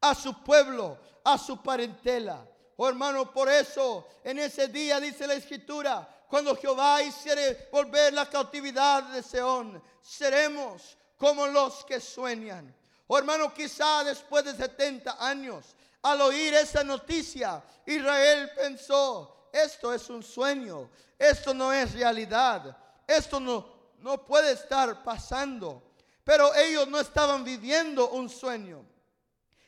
a 0.00 0.14
su 0.14 0.42
pueblo, 0.42 0.98
a 1.24 1.36
su 1.36 1.60
parentela. 1.62 2.46
Oh 2.76 2.88
hermano, 2.88 3.30
por 3.32 3.48
eso 3.48 4.06
en 4.24 4.38
ese 4.38 4.68
día 4.68 5.00
dice 5.00 5.26
la 5.26 5.34
escritura, 5.34 6.08
cuando 6.28 6.54
Jehová 6.54 7.02
hiciere 7.02 7.68
volver 7.72 8.12
la 8.12 8.30
cautividad 8.30 9.02
de 9.02 9.22
Seón, 9.22 9.82
seremos 10.00 10.96
como 11.16 11.46
los 11.46 11.84
que 11.84 12.00
sueñan. 12.00 12.74
Oh 13.08 13.18
hermano, 13.18 13.52
quizá 13.52 14.04
después 14.04 14.44
de 14.44 14.54
70 14.54 15.16
años, 15.18 15.74
al 16.02 16.20
oír 16.20 16.54
esa 16.54 16.82
noticia, 16.82 17.62
Israel 17.86 18.50
pensó, 18.56 19.48
esto 19.52 19.92
es 19.92 20.08
un 20.08 20.22
sueño, 20.22 20.90
esto 21.18 21.52
no 21.52 21.72
es 21.72 21.92
realidad, 21.92 22.76
esto 23.06 23.40
no, 23.40 23.66
no 23.98 24.24
puede 24.24 24.52
estar 24.52 25.02
pasando. 25.02 25.82
Pero 26.24 26.54
ellos 26.54 26.86
no 26.88 27.00
estaban 27.00 27.44
viviendo 27.44 28.10
un 28.10 28.28
sueño. 28.28 28.84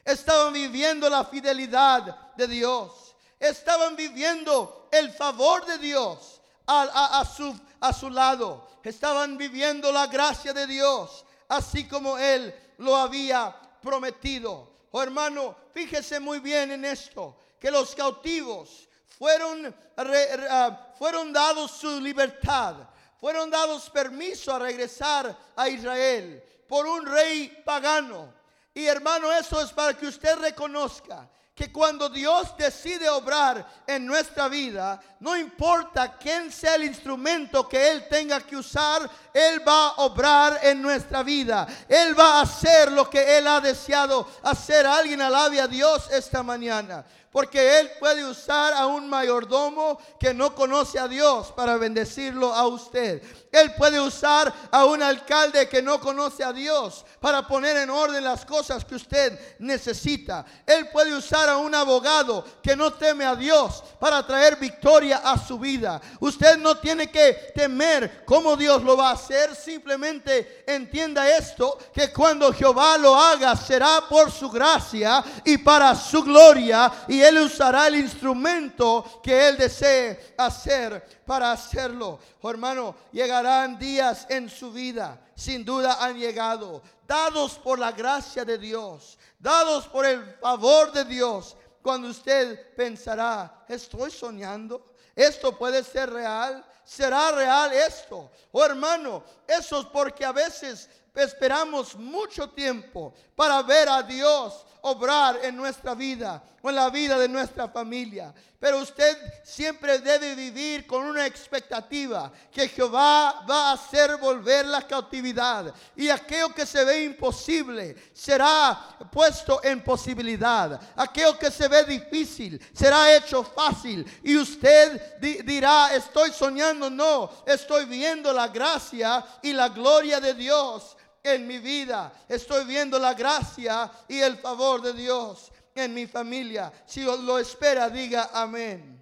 Estaban 0.04 0.52
viviendo 0.52 1.08
la 1.08 1.24
fidelidad 1.24 2.34
de 2.36 2.46
Dios. 2.46 3.16
Estaban 3.38 3.96
viviendo 3.96 4.88
el 4.92 5.10
favor 5.12 5.64
de 5.66 5.78
Dios 5.78 6.40
a, 6.66 7.24
su, 7.24 7.58
a 7.80 7.92
su 7.92 8.10
lado. 8.10 8.68
Estaban 8.82 9.36
viviendo 9.36 9.92
la 9.92 10.06
gracia 10.06 10.52
de 10.52 10.66
Dios, 10.66 11.24
así 11.48 11.86
como 11.86 12.18
Él 12.18 12.54
lo 12.78 12.96
había 12.96 13.54
prometido. 13.80 14.71
Oh 14.92 15.02
hermano, 15.02 15.56
fíjese 15.72 16.20
muy 16.20 16.38
bien 16.38 16.70
en 16.70 16.84
esto, 16.84 17.37
que 17.58 17.70
los 17.70 17.94
cautivos 17.94 18.88
fueron, 19.06 19.75
ah, 19.96 20.92
fueron 20.99 21.32
dados 21.32 21.70
su 21.70 21.99
libertad, 21.99 22.76
fueron 23.18 23.50
dados 23.50 23.88
permiso 23.88 24.54
a 24.54 24.58
regresar 24.58 25.34
a 25.56 25.68
Israel 25.68 26.42
por 26.68 26.87
un 26.87 27.06
rey 27.06 27.62
pagano. 27.64 28.34
Y 28.75 28.84
hermano, 28.84 29.32
eso 29.32 29.62
es 29.62 29.72
para 29.72 29.94
que 29.94 30.06
usted 30.06 30.37
reconozca 30.37 31.28
que 31.54 31.71
cuando 31.71 32.09
Dios 32.09 32.56
decide 32.56 33.09
obrar 33.11 33.66
en 33.87 34.06
nuestra 34.06 34.49
vida, 34.49 35.00
no 35.21 35.37
importa 35.37 36.16
quién 36.16 36.50
sea 36.50 36.76
el 36.76 36.85
instrumento 36.85 37.68
que 37.68 37.90
Él 37.90 38.06
tenga 38.09 38.40
que 38.40 38.56
usar, 38.56 39.09
Él 39.35 39.66
va 39.66 39.88
a 39.88 39.94
obrar 39.99 40.61
en 40.62 40.80
nuestra 40.80 41.23
vida. 41.23 41.66
Él 41.88 42.18
va 42.18 42.38
a 42.38 42.42
hacer 42.42 42.90
lo 42.90 43.09
que 43.09 43.37
Él 43.37 43.47
ha 43.47 43.61
deseado 43.61 44.26
hacer. 44.42 44.87
Alguien 44.87 45.21
alabe 45.21 45.61
a 45.61 45.68
Dios 45.68 46.11
esta 46.11 46.42
mañana. 46.42 47.04
Porque 47.32 47.80
Él 47.80 47.90
puede 47.99 48.26
usar 48.26 48.75
a 48.75 48.87
un 48.87 49.09
mayordomo 49.09 49.99
que 50.21 50.35
no 50.35 50.54
conoce 50.54 50.99
a 50.99 51.09
Dios 51.09 51.50
para 51.52 51.78
bendecirlo 51.78 52.54
a 52.54 52.66
usted. 52.66 53.23
Él 53.50 53.73
puede 53.75 53.99
usar 53.99 54.52
a 54.71 54.85
un 54.85 55.02
alcalde 55.02 55.66
que 55.66 55.80
no 55.80 55.99
conoce 55.99 56.44
a 56.44 56.52
Dios 56.52 57.06
para 57.21 57.47
poner 57.49 57.78
en 57.78 57.88
orden 57.88 58.23
las 58.23 58.44
cosas 58.44 58.85
que 58.85 58.97
usted 58.97 59.56
necesita. 59.61 60.44
Él 60.66 60.90
puede 60.90 61.16
usar 61.16 61.41
a 61.49 61.56
un 61.56 61.75
abogado 61.75 62.44
que 62.62 62.76
no 62.76 62.92
teme 62.92 63.25
a 63.25 63.34
Dios 63.34 63.82
para 63.99 64.26
traer 64.26 64.56
victoria 64.56 65.18
a 65.18 65.38
su 65.38 65.58
vida. 65.58 66.00
Usted 66.20 66.58
no 66.58 66.76
tiene 66.76 67.11
que 67.11 67.52
temer 67.54 68.25
cómo 68.25 68.56
Dios 68.56 68.82
lo 68.82 68.96
va 68.96 69.11
a 69.11 69.14
hacer. 69.14 69.54
Simplemente 69.54 70.64
entienda 70.66 71.28
esto, 71.37 71.78
que 71.92 72.12
cuando 72.12 72.52
Jehová 72.52 72.99
lo 72.99 73.16
haga 73.16 73.54
será 73.56 74.02
por 74.08 74.30
su 74.30 74.50
gracia 74.50 75.22
y 75.44 75.58
para 75.58 75.94
su 75.94 76.22
gloria. 76.22 76.90
Y 77.08 77.20
Él 77.20 77.38
usará 77.38 77.87
el 77.87 77.96
instrumento 77.96 79.20
que 79.22 79.49
Él 79.49 79.56
desee 79.56 80.34
hacer 80.37 81.22
para 81.26 81.52
hacerlo. 81.52 82.18
Oh, 82.40 82.50
hermano, 82.50 82.94
llegarán 83.12 83.78
días 83.78 84.26
en 84.28 84.49
su 84.49 84.72
vida, 84.72 85.20
sin 85.34 85.64
duda 85.64 85.99
han 86.00 86.18
llegado, 86.18 86.82
dados 87.06 87.52
por 87.54 87.78
la 87.78 87.92
gracia 87.92 88.44
de 88.44 88.58
Dios, 88.58 89.18
dados 89.42 89.88
por 89.88 90.06
el 90.06 90.25
favor 90.37 90.92
de 90.92 91.04
Dios, 91.04 91.56
cuando 91.82 92.08
usted 92.08 92.75
pensará, 92.76 93.64
estoy 93.68 94.11
soñando, 94.12 94.94
esto 95.16 95.58
puede 95.58 95.82
ser 95.82 96.11
real, 96.11 96.64
será 96.84 97.32
real 97.32 97.72
esto. 97.72 98.30
Oh 98.52 98.64
hermano, 98.64 99.25
eso 99.46 99.80
es 99.80 99.87
porque 99.87 100.25
a 100.25 100.32
veces 100.32 100.88
esperamos 101.14 101.96
mucho 101.96 102.49
tiempo 102.50 103.12
para 103.34 103.61
ver 103.62 103.88
a 103.88 104.02
Dios 104.02 104.64
obrar 104.82 105.40
en 105.42 105.56
nuestra 105.56 105.94
vida 105.94 106.42
o 106.60 106.70
en 106.70 106.76
la 106.76 106.90
vida 106.90 107.18
de 107.18 107.28
nuestra 107.28 107.68
familia. 107.68 108.32
Pero 108.58 108.78
usted 108.78 109.16
siempre 109.42 109.98
debe 109.98 110.36
vivir 110.36 110.86
con 110.86 111.04
una 111.04 111.26
expectativa 111.26 112.30
que 112.52 112.68
Jehová 112.68 113.44
va 113.48 113.70
a 113.70 113.72
hacer 113.72 114.16
volver 114.18 114.66
la 114.66 114.86
cautividad. 114.86 115.74
Y 115.96 116.08
aquello 116.08 116.54
que 116.54 116.64
se 116.64 116.84
ve 116.84 117.02
imposible 117.02 117.96
será 118.12 118.96
puesto 119.10 119.60
en 119.64 119.82
posibilidad. 119.82 120.80
Aquello 120.94 121.36
que 121.36 121.50
se 121.50 121.66
ve 121.66 121.84
difícil 121.84 122.64
será 122.72 123.16
hecho 123.16 123.42
fácil. 123.42 124.06
Y 124.22 124.36
usted 124.36 125.18
dirá, 125.18 125.92
estoy 125.94 126.30
soñando. 126.30 126.88
No, 126.88 127.30
estoy 127.46 127.84
viendo 127.86 128.32
la 128.32 128.46
gracia 128.46 129.24
y 129.42 129.52
la 129.52 129.68
gloria 129.70 130.20
de 130.20 130.34
Dios 130.34 130.96
en 131.22 131.46
mi 131.46 131.58
vida. 131.58 132.12
Estoy 132.28 132.64
viendo 132.64 132.98
la 132.98 133.14
gracia 133.14 133.90
y 134.08 134.18
el 134.20 134.38
favor 134.38 134.82
de 134.82 134.92
Dios 134.92 135.52
en 135.74 135.94
mi 135.94 136.06
familia. 136.06 136.72
Si 136.86 137.02
lo 137.02 137.38
espera, 137.38 137.88
diga 137.88 138.30
amén. 138.32 139.00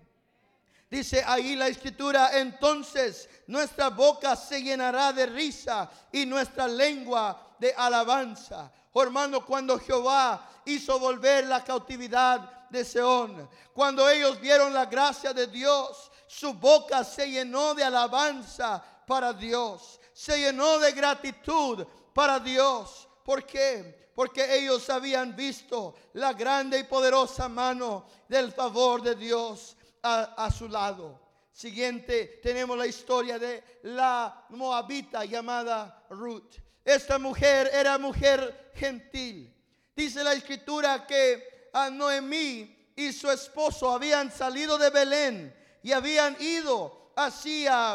Dice 0.90 1.22
ahí 1.24 1.54
la 1.54 1.68
escritura, 1.68 2.36
entonces 2.36 3.28
nuestra 3.46 3.90
boca 3.90 4.34
se 4.34 4.60
llenará 4.60 5.12
de 5.12 5.26
risa 5.26 5.88
y 6.10 6.26
nuestra 6.26 6.66
lengua 6.66 7.54
de 7.60 7.72
alabanza. 7.76 8.72
Oh, 8.92 9.02
hermano, 9.02 9.46
cuando 9.46 9.78
Jehová 9.78 10.48
hizo 10.64 10.98
volver 10.98 11.46
la 11.46 11.62
cautividad 11.62 12.68
de 12.68 12.84
Seón, 12.84 13.48
cuando 13.72 14.08
ellos 14.08 14.40
vieron 14.40 14.74
la 14.74 14.86
gracia 14.86 15.32
de 15.32 15.46
Dios, 15.46 16.10
su 16.26 16.54
boca 16.54 17.04
se 17.04 17.30
llenó 17.30 17.72
de 17.74 17.84
alabanza 17.84 18.82
para 19.06 19.32
Dios, 19.32 20.00
se 20.12 20.38
llenó 20.38 20.80
de 20.80 20.90
gratitud 20.90 21.86
para 22.12 22.38
Dios. 22.38 23.09
¿Por 23.25 23.45
qué? 23.45 24.00
porque 24.21 24.59
ellos 24.59 24.90
habían 24.90 25.35
visto 25.35 25.95
la 26.12 26.35
grande 26.35 26.79
y 26.79 26.85
poderosa 26.85 27.49
mano 27.49 28.07
del 28.29 28.52
favor 28.52 29.00
de 29.00 29.14
Dios 29.14 29.75
a, 30.02 30.50
su 30.50 30.69
lado. 30.69 31.19
Siguiente, 31.50 32.38
tenemos 32.43 32.76
la 32.76 32.87
historia 32.87 33.38
de 33.38 33.81
la 33.85 34.45
moabita 34.50 35.25
llamada 35.25 36.05
Ruth. 36.11 36.57
Esta 36.85 37.19
mujer 37.19 37.71
era 37.73 37.97
mujer 37.97 38.73
gentil. 38.75 39.57
Dice 39.97 40.23
la 40.23 40.35
escritura 40.35 41.07
que 41.07 41.71
a 41.73 41.88
Noemí 41.88 42.93
y 42.95 43.14
su 43.14 43.31
esposo 43.31 43.90
habían 43.90 44.31
salido 44.31 44.76
de 44.76 44.90
Belén 44.90 45.57
y 45.83 45.93
habían 45.93 46.37
ido 46.40 47.12
hacia 47.17 47.95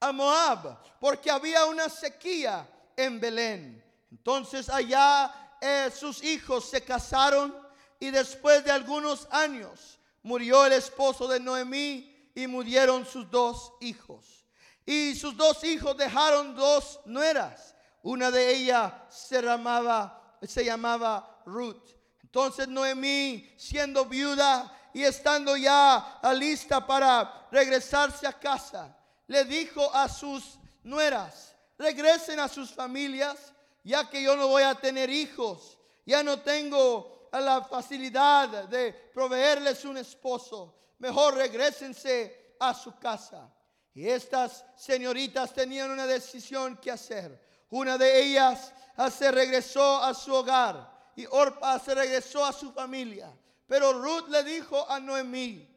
a 0.00 0.12
Moab 0.12 0.78
porque 0.98 1.30
había 1.30 1.66
una 1.66 1.90
sequía 1.90 2.66
en 2.98 3.20
Belén. 3.20 3.82
Entonces 4.10 4.68
allá 4.68 5.56
eh, 5.60 5.90
sus 5.94 6.22
hijos 6.22 6.68
se 6.68 6.82
casaron 6.82 7.56
y 8.00 8.10
después 8.10 8.64
de 8.64 8.72
algunos 8.72 9.28
años 9.30 9.98
murió 10.22 10.66
el 10.66 10.72
esposo 10.72 11.28
de 11.28 11.38
Noemí 11.38 12.30
y 12.34 12.46
murieron 12.46 13.06
sus 13.06 13.30
dos 13.30 13.72
hijos. 13.80 14.44
Y 14.84 15.14
sus 15.14 15.36
dos 15.36 15.62
hijos 15.64 15.96
dejaron 15.96 16.54
dos 16.56 17.00
nueras. 17.04 17.74
Una 18.02 18.30
de 18.30 18.54
ellas 18.54 18.92
se 19.08 19.40
llamaba, 19.42 20.36
se 20.42 20.64
llamaba 20.64 21.42
Ruth. 21.46 21.90
Entonces 22.22 22.66
Noemí, 22.66 23.54
siendo 23.56 24.06
viuda 24.06 24.74
y 24.92 25.04
estando 25.04 25.56
ya 25.56 26.20
lista 26.34 26.84
para 26.84 27.46
regresarse 27.52 28.26
a 28.26 28.32
casa, 28.32 28.96
le 29.26 29.44
dijo 29.44 29.94
a 29.94 30.08
sus 30.08 30.58
nueras, 30.82 31.54
regresen 31.78 32.40
a 32.40 32.48
sus 32.48 32.70
familias, 32.70 33.52
ya 33.84 34.10
que 34.10 34.22
yo 34.22 34.36
no 34.36 34.48
voy 34.48 34.64
a 34.64 34.74
tener 34.74 35.08
hijos, 35.08 35.78
ya 36.04 36.22
no 36.22 36.40
tengo 36.40 37.28
la 37.32 37.62
facilidad 37.62 38.68
de 38.68 38.92
proveerles 38.92 39.84
un 39.84 39.96
esposo. 39.96 40.74
Mejor 40.98 41.34
regresense 41.34 42.56
a 42.58 42.74
su 42.74 42.98
casa. 42.98 43.52
Y 43.94 44.08
estas 44.08 44.64
señoritas 44.76 45.52
tenían 45.54 45.90
una 45.90 46.06
decisión 46.06 46.76
que 46.76 46.90
hacer. 46.90 47.40
Una 47.70 47.96
de 47.98 48.22
ellas 48.22 48.72
ah, 48.96 49.10
se 49.10 49.30
regresó 49.30 50.02
a 50.02 50.14
su 50.14 50.34
hogar 50.34 51.10
y 51.16 51.26
Orpa 51.26 51.78
se 51.78 51.94
regresó 51.94 52.44
a 52.44 52.52
su 52.52 52.72
familia. 52.72 53.32
Pero 53.66 53.92
Ruth 53.92 54.28
le 54.28 54.42
dijo 54.44 54.88
a 54.90 54.98
Noemí, 54.98 55.68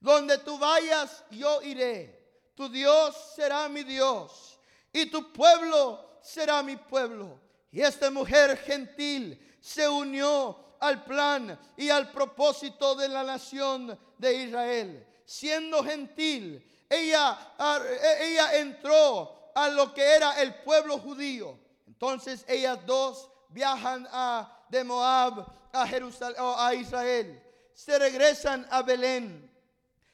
donde 0.00 0.38
tú 0.38 0.58
vayas, 0.58 1.24
yo 1.30 1.60
iré. 1.62 2.16
Tu 2.54 2.68
Dios 2.68 3.32
será 3.34 3.68
mi 3.68 3.82
Dios 3.82 4.55
y 4.96 5.06
tu 5.06 5.30
pueblo 5.30 6.20
será 6.22 6.62
mi 6.62 6.76
pueblo. 6.76 7.38
Y 7.70 7.82
esta 7.82 8.10
mujer 8.10 8.56
gentil 8.56 9.58
se 9.60 9.86
unió 9.86 10.76
al 10.80 11.04
plan 11.04 11.58
y 11.76 11.90
al 11.90 12.10
propósito 12.10 12.94
de 12.94 13.06
la 13.08 13.22
nación 13.22 13.98
de 14.16 14.44
Israel. 14.44 15.06
Siendo 15.26 15.84
gentil, 15.84 16.64
ella, 16.88 17.36
ah, 17.58 17.78
ella 18.20 18.56
entró 18.56 19.50
a 19.54 19.68
lo 19.68 19.92
que 19.92 20.02
era 20.02 20.40
el 20.40 20.54
pueblo 20.62 20.98
judío. 20.98 21.58
Entonces 21.86 22.42
ellas 22.48 22.78
dos 22.86 23.28
viajan 23.50 24.08
a, 24.10 24.64
de 24.70 24.82
Moab 24.82 25.44
a, 25.74 25.86
Jerusalén, 25.86 26.36
a 26.38 26.74
Israel. 26.74 27.42
Se 27.74 27.98
regresan 27.98 28.66
a 28.70 28.80
Belén. 28.80 29.50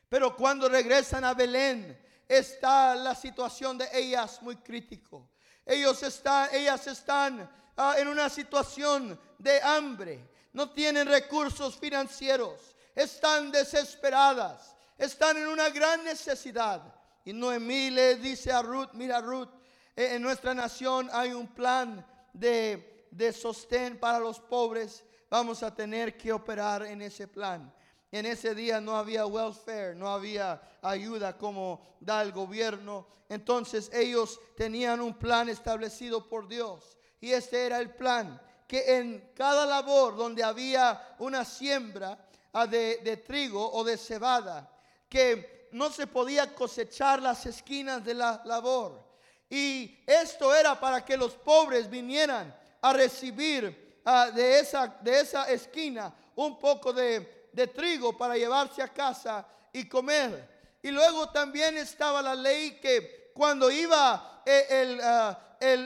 Pero 0.08 0.34
cuando 0.34 0.68
regresan 0.68 1.24
a 1.24 1.34
Belén, 1.34 1.96
está 2.29 2.95
la 2.95 3.14
situación 3.14 3.79
de 3.79 3.88
ellas 3.93 4.41
muy 4.43 4.57
crítico. 4.57 5.29
Ellos 5.64 6.02
están, 6.02 6.49
ellas 6.52 6.87
están 6.87 7.50
ah, 7.76 7.95
en 7.99 8.09
una 8.09 8.29
situación 8.29 9.19
de 9.38 9.61
hambre. 9.62 10.31
No 10.52 10.71
tienen 10.71 11.07
recursos 11.07 11.76
financieros. 11.76 12.75
Están 12.95 13.50
desesperadas. 13.50 14.76
Están 14.99 15.37
en 15.37 15.49
una 15.49 15.71
gran 15.71 16.05
necesidad. 16.05 16.83
Y 17.25 17.33
Noemí 17.33 17.91
le 17.91 18.17
dice 18.17 18.52
a 18.52 18.62
Ruth, 18.62 18.91
mira 18.95 19.21
Ruth, 19.21 19.49
eh, 19.95 20.14
en 20.14 20.23
nuestra 20.23 20.55
nación 20.55 21.09
hay 21.12 21.33
un 21.33 21.47
plan 21.47 22.05
de, 22.33 23.07
de 23.11 23.33
sostén 23.33 23.99
para 23.99 24.19
los 24.19 24.41
pobres. 24.41 25.05
Vamos 25.31 25.62
a 25.62 25.75
tener 25.75 26.17
que 26.17 26.33
operar 26.33 26.83
en 26.85 27.02
ese 27.02 27.29
plan. 27.29 27.73
En 28.12 28.26
ese 28.26 28.54
día 28.54 28.78
no 28.78 28.95
había 28.95 29.25
welfare, 29.25 29.95
no 29.95 30.12
había 30.12 30.61
ayuda 30.83 31.38
como 31.38 31.97
da 31.99 32.21
el 32.21 32.31
gobierno. 32.31 33.07
Entonces 33.26 33.90
ellos 33.90 34.38
tenían 34.54 35.00
un 35.00 35.14
plan 35.14 35.49
establecido 35.49 36.28
por 36.28 36.47
Dios. 36.47 36.99
Y 37.23 37.33
este 37.33 37.64
era 37.64 37.78
el 37.78 37.95
plan, 37.95 38.38
que 38.69 38.99
en 38.99 39.33
cada 39.35 39.64
labor 39.64 40.14
donde 40.14 40.45
había 40.45 41.14
una 41.21 41.42
siembra 41.47 42.28
ah, 42.52 42.66
de, 42.66 43.23
trigo 43.26 43.73
o 43.73 43.83
de 43.83 43.97
cebada, 43.97 44.71
que 45.09 45.69
no 45.73 45.90
se 45.90 46.07
podía 46.07 46.54
cosechar 46.54 47.23
las 47.23 47.47
esquinas 47.47 48.04
de 48.04 48.12
la 48.12 48.42
labor. 48.45 49.02
Y 49.49 50.04
esto 50.07 50.54
era 50.54 50.78
para 50.78 51.02
que 51.02 51.16
los 51.16 51.33
pobres 51.33 51.88
vinieran 51.88 52.54
a 52.83 52.92
recibir 52.92 54.02
ah, 54.04 54.31
de, 54.31 54.59
esa, 54.59 54.87
de 55.00 55.21
esa 55.21 55.50
esquina 55.50 56.14
un 56.35 56.59
poco 56.59 56.92
de, 56.92 57.41
de 57.52 57.66
trigo 57.68 58.16
para 58.16 58.37
llevarse 58.37 58.82
a 58.82 58.88
casa 58.88 59.47
y 59.73 59.88
comer. 59.88 60.78
Y 60.82 60.90
luego 60.90 61.30
también 61.30 61.76
estaba 61.76 62.23
la 62.23 62.35
ley 62.35 62.80
que 62.80 63.30
cuando 63.35 63.71
iba 63.71 64.42
eh, 64.44 64.99
ah, 65.02 65.38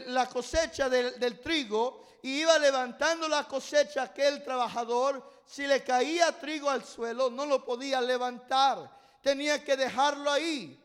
la 0.06 0.26
cosecha 0.26 0.88
del, 0.88 1.40
trigo 1.40 2.04
y 2.22 2.40
iba 2.40 2.58
levantando 2.58 3.28
la 3.28 3.44
cosecha 3.44 4.04
aquel 4.04 4.42
trabajador, 4.42 5.22
si 5.44 5.66
le 5.66 5.84
caía 5.84 6.32
trigo 6.32 6.70
al 6.70 6.84
suelo, 6.84 7.30
no 7.30 7.46
lo 7.46 7.64
podía 7.64 8.00
levantar. 8.00 8.90
Tenía 9.22 9.62
que 9.62 9.76
dejarlo 9.76 10.30
ahí 10.30 10.82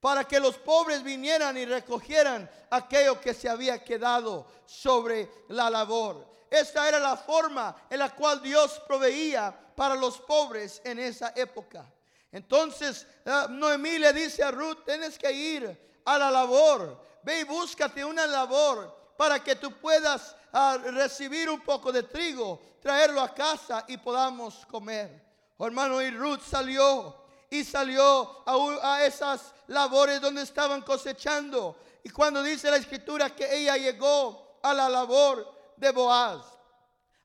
para 0.00 0.24
que 0.24 0.38
los 0.38 0.58
pobres 0.58 1.02
vinieran 1.02 1.56
y 1.56 1.64
recogieran 1.64 2.48
aquello 2.70 3.20
que 3.20 3.32
se 3.32 3.48
había 3.48 3.82
quedado 3.82 4.46
sobre 4.66 5.30
la 5.48 5.70
labor. 5.70 6.33
Esta 6.54 6.88
era 6.88 7.00
la 7.00 7.16
forma 7.16 7.74
en 7.90 7.98
la 7.98 8.14
cual 8.14 8.40
Dios 8.40 8.80
proveía 8.86 9.52
para 9.74 9.96
los 9.96 10.18
pobres 10.20 10.80
en 10.84 11.00
esa 11.00 11.32
época. 11.34 11.84
Entonces 12.30 13.08
ah, 13.26 13.48
Noemí 13.50 13.98
le 13.98 14.12
dice 14.12 14.44
a 14.44 14.52
Ruth, 14.52 14.84
tienes 14.84 15.18
que 15.18 15.32
ir 15.32 16.00
a 16.04 16.16
la 16.16 16.30
labor, 16.30 17.02
ve 17.24 17.40
y 17.40 17.44
búscate 17.44 18.04
una 18.04 18.24
labor 18.26 19.14
para 19.16 19.42
que 19.42 19.56
tú 19.56 19.72
puedas 19.80 20.36
ah, 20.52 20.78
recibir 20.80 21.50
un 21.50 21.60
poco 21.60 21.90
de 21.90 22.04
trigo, 22.04 22.60
traerlo 22.80 23.20
a 23.20 23.34
casa 23.34 23.84
y 23.88 23.96
podamos 23.96 24.64
comer. 24.66 25.24
Oh, 25.56 25.66
hermano, 25.66 26.00
y 26.00 26.10
Ruth 26.10 26.42
salió 26.48 27.16
y 27.50 27.64
salió 27.64 28.44
a, 28.46 28.94
a 28.94 29.04
esas 29.04 29.52
labores 29.66 30.20
donde 30.20 30.42
estaban 30.42 30.82
cosechando. 30.82 31.76
Y 32.04 32.10
cuando 32.10 32.44
dice 32.44 32.70
la 32.70 32.76
escritura 32.76 33.34
que 33.34 33.56
ella 33.56 33.76
llegó 33.76 34.60
a 34.62 34.72
la 34.72 34.88
labor 34.88 35.63
de 35.76 35.90
Boaz, 35.90 36.42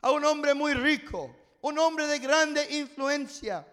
a 0.02 0.12
un 0.12 0.24
hombre 0.26 0.54
muy 0.54 0.74
rico, 0.74 1.36
un 1.62 1.78
hombre 1.80 2.08
de 2.08 2.20
grande 2.20 2.78
influencia, 2.78 3.66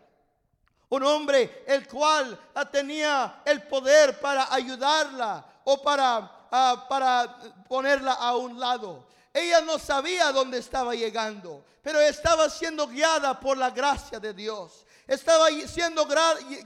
un 0.89 1.03
hombre 1.03 1.65
el 1.67 1.87
cual 1.89 2.39
tenía 2.71 3.43
el 3.45 3.63
poder 3.63 4.21
para 4.21 4.53
ayudarla 4.53 5.45
o 5.65 5.83
para, 5.83 6.49
ah, 6.51 6.87
para 6.89 7.39
ponerla 7.69 8.13
a 8.13 8.37
un 8.37 8.59
lado. 8.59 9.07
Ella 9.33 9.61
no 9.61 9.79
sabía 9.79 10.33
dónde 10.33 10.59
estaba 10.59 10.95
llegando, 10.95 11.65
pero 11.83 12.01
estaba 12.01 12.49
siendo 12.49 12.87
guiada 12.87 13.39
por 13.39 13.57
la 13.59 13.71
gracia 13.71 14.19
de 14.19 14.33
Dios. 14.33 14.87
Estaba 15.07 15.49
siendo 15.67 16.07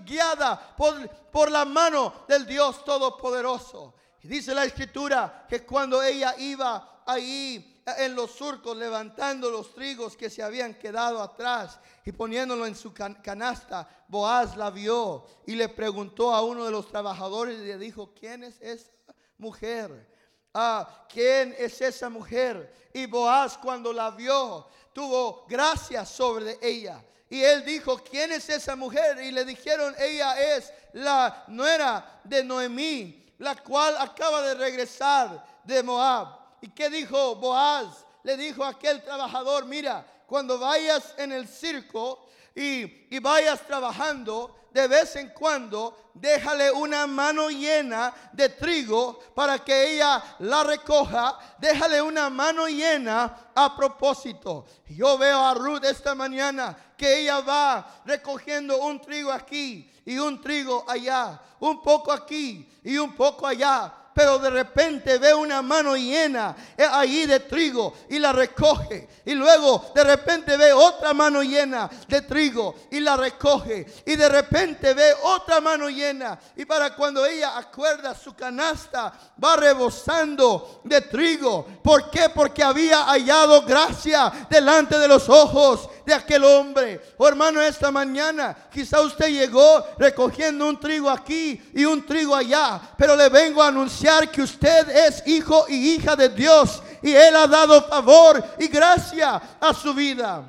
guiada 0.04 0.74
por, 0.76 1.08
por 1.30 1.50
la 1.50 1.64
mano 1.64 2.24
del 2.28 2.46
Dios 2.46 2.84
Todopoderoso. 2.84 3.94
Dice 4.22 4.54
la 4.54 4.64
escritura 4.64 5.46
que 5.48 5.64
cuando 5.64 6.02
ella 6.02 6.34
iba 6.38 7.02
ahí 7.06 7.79
en 7.98 8.14
los 8.14 8.32
surcos 8.32 8.76
levantando 8.76 9.50
los 9.50 9.74
trigos 9.74 10.16
que 10.16 10.30
se 10.30 10.42
habían 10.42 10.74
quedado 10.74 11.22
atrás 11.22 11.78
y 12.04 12.12
poniéndolo 12.12 12.66
en 12.66 12.74
su 12.74 12.92
canasta. 12.92 13.88
Boaz 14.08 14.56
la 14.56 14.70
vio 14.70 15.26
y 15.46 15.54
le 15.54 15.68
preguntó 15.68 16.34
a 16.34 16.42
uno 16.42 16.64
de 16.64 16.70
los 16.70 16.88
trabajadores 16.88 17.58
y 17.60 17.64
le 17.64 17.78
dijo, 17.78 18.12
¿quién 18.14 18.44
es 18.44 18.60
esa 18.60 18.90
mujer? 19.38 20.08
Ah, 20.52 21.06
¿quién 21.08 21.54
es 21.58 21.80
esa 21.80 22.08
mujer? 22.08 22.72
Y 22.92 23.06
Boaz 23.06 23.56
cuando 23.58 23.92
la 23.92 24.10
vio 24.10 24.66
tuvo 24.92 25.46
gracia 25.48 26.04
sobre 26.04 26.58
ella. 26.60 27.02
Y 27.28 27.42
él 27.42 27.64
dijo, 27.64 27.98
¿quién 27.98 28.32
es 28.32 28.48
esa 28.48 28.74
mujer? 28.74 29.22
Y 29.22 29.30
le 29.30 29.44
dijeron, 29.44 29.94
ella 29.98 30.56
es 30.56 30.72
la 30.94 31.44
nuera 31.46 32.20
de 32.24 32.42
Noemí, 32.42 33.34
la 33.38 33.54
cual 33.54 33.96
acaba 33.98 34.42
de 34.42 34.54
regresar 34.54 35.44
de 35.62 35.80
Moab. 35.84 36.39
¿Y 36.60 36.68
qué 36.68 36.90
dijo 36.90 37.36
Boaz? 37.36 38.04
Le 38.22 38.36
dijo 38.36 38.62
a 38.64 38.70
aquel 38.70 39.02
trabajador, 39.02 39.64
mira, 39.64 40.06
cuando 40.26 40.58
vayas 40.58 41.14
en 41.16 41.32
el 41.32 41.48
circo 41.48 42.28
y, 42.54 43.14
y 43.14 43.18
vayas 43.18 43.66
trabajando, 43.66 44.56
de 44.72 44.86
vez 44.86 45.16
en 45.16 45.30
cuando 45.30 46.12
déjale 46.14 46.70
una 46.70 47.06
mano 47.06 47.48
llena 47.48 48.12
de 48.32 48.48
trigo 48.50 49.18
para 49.34 49.58
que 49.58 49.94
ella 49.94 50.22
la 50.40 50.62
recoja. 50.62 51.38
Déjale 51.58 52.00
una 52.00 52.30
mano 52.30 52.68
llena 52.68 53.50
a 53.54 53.74
propósito. 53.76 54.66
Yo 54.86 55.18
veo 55.18 55.44
a 55.44 55.54
Ruth 55.54 55.84
esta 55.84 56.14
mañana 56.14 56.76
que 56.96 57.20
ella 57.22 57.40
va 57.40 58.02
recogiendo 58.04 58.78
un 58.78 59.00
trigo 59.00 59.32
aquí 59.32 59.90
y 60.04 60.18
un 60.18 60.40
trigo 60.40 60.84
allá, 60.88 61.40
un 61.58 61.82
poco 61.82 62.12
aquí 62.12 62.68
y 62.84 62.96
un 62.98 63.14
poco 63.14 63.46
allá 63.46 63.92
pero 64.14 64.38
de 64.38 64.50
repente 64.50 65.18
ve 65.18 65.32
una 65.32 65.62
mano 65.62 65.96
llena 65.96 66.56
eh, 66.76 66.86
ahí 66.90 67.26
de 67.26 67.40
trigo 67.40 67.94
y 68.08 68.18
la 68.18 68.32
recoge. 68.32 69.08
Y 69.24 69.34
luego 69.34 69.92
de 69.94 70.04
repente 70.04 70.56
ve 70.56 70.72
otra 70.72 71.14
mano 71.14 71.42
llena 71.42 71.88
de 72.08 72.22
trigo 72.22 72.74
y 72.90 73.00
la 73.00 73.16
recoge. 73.16 73.86
Y 74.06 74.16
de 74.16 74.28
repente 74.28 74.94
ve 74.94 75.14
otra 75.22 75.60
mano 75.60 75.88
llena. 75.88 76.38
Y 76.56 76.64
para 76.64 76.94
cuando 76.94 77.24
ella 77.24 77.56
acuerda 77.56 78.14
su 78.14 78.34
canasta, 78.34 79.12
va 79.42 79.56
rebosando 79.56 80.80
de 80.84 81.00
trigo. 81.02 81.66
¿Por 81.82 82.10
qué? 82.10 82.28
Porque 82.30 82.62
había 82.62 83.04
hallado 83.04 83.62
gracia 83.62 84.32
delante 84.50 84.98
de 84.98 85.08
los 85.08 85.28
ojos 85.28 85.88
de 86.04 86.14
aquel 86.14 86.44
hombre. 86.44 87.00
Oh, 87.16 87.28
hermano, 87.28 87.62
esta 87.62 87.90
mañana 87.90 88.56
quizá 88.72 89.00
usted 89.02 89.28
llegó 89.28 89.84
recogiendo 89.98 90.68
un 90.68 90.80
trigo 90.80 91.08
aquí 91.08 91.60
y 91.74 91.84
un 91.84 92.04
trigo 92.04 92.34
allá, 92.34 92.80
pero 92.96 93.14
le 93.14 93.28
vengo 93.28 93.62
a 93.62 93.68
anunciar 93.68 93.99
que 94.32 94.42
usted 94.42 94.88
es 94.88 95.22
hijo 95.26 95.66
y 95.68 95.94
hija 95.94 96.16
de 96.16 96.28
Dios 96.28 96.82
y 97.02 97.12
Él 97.14 97.36
ha 97.36 97.46
dado 97.46 97.82
favor 97.82 98.42
y 98.58 98.68
gracia 98.68 99.40
a 99.60 99.74
su 99.74 99.92
vida. 99.94 100.44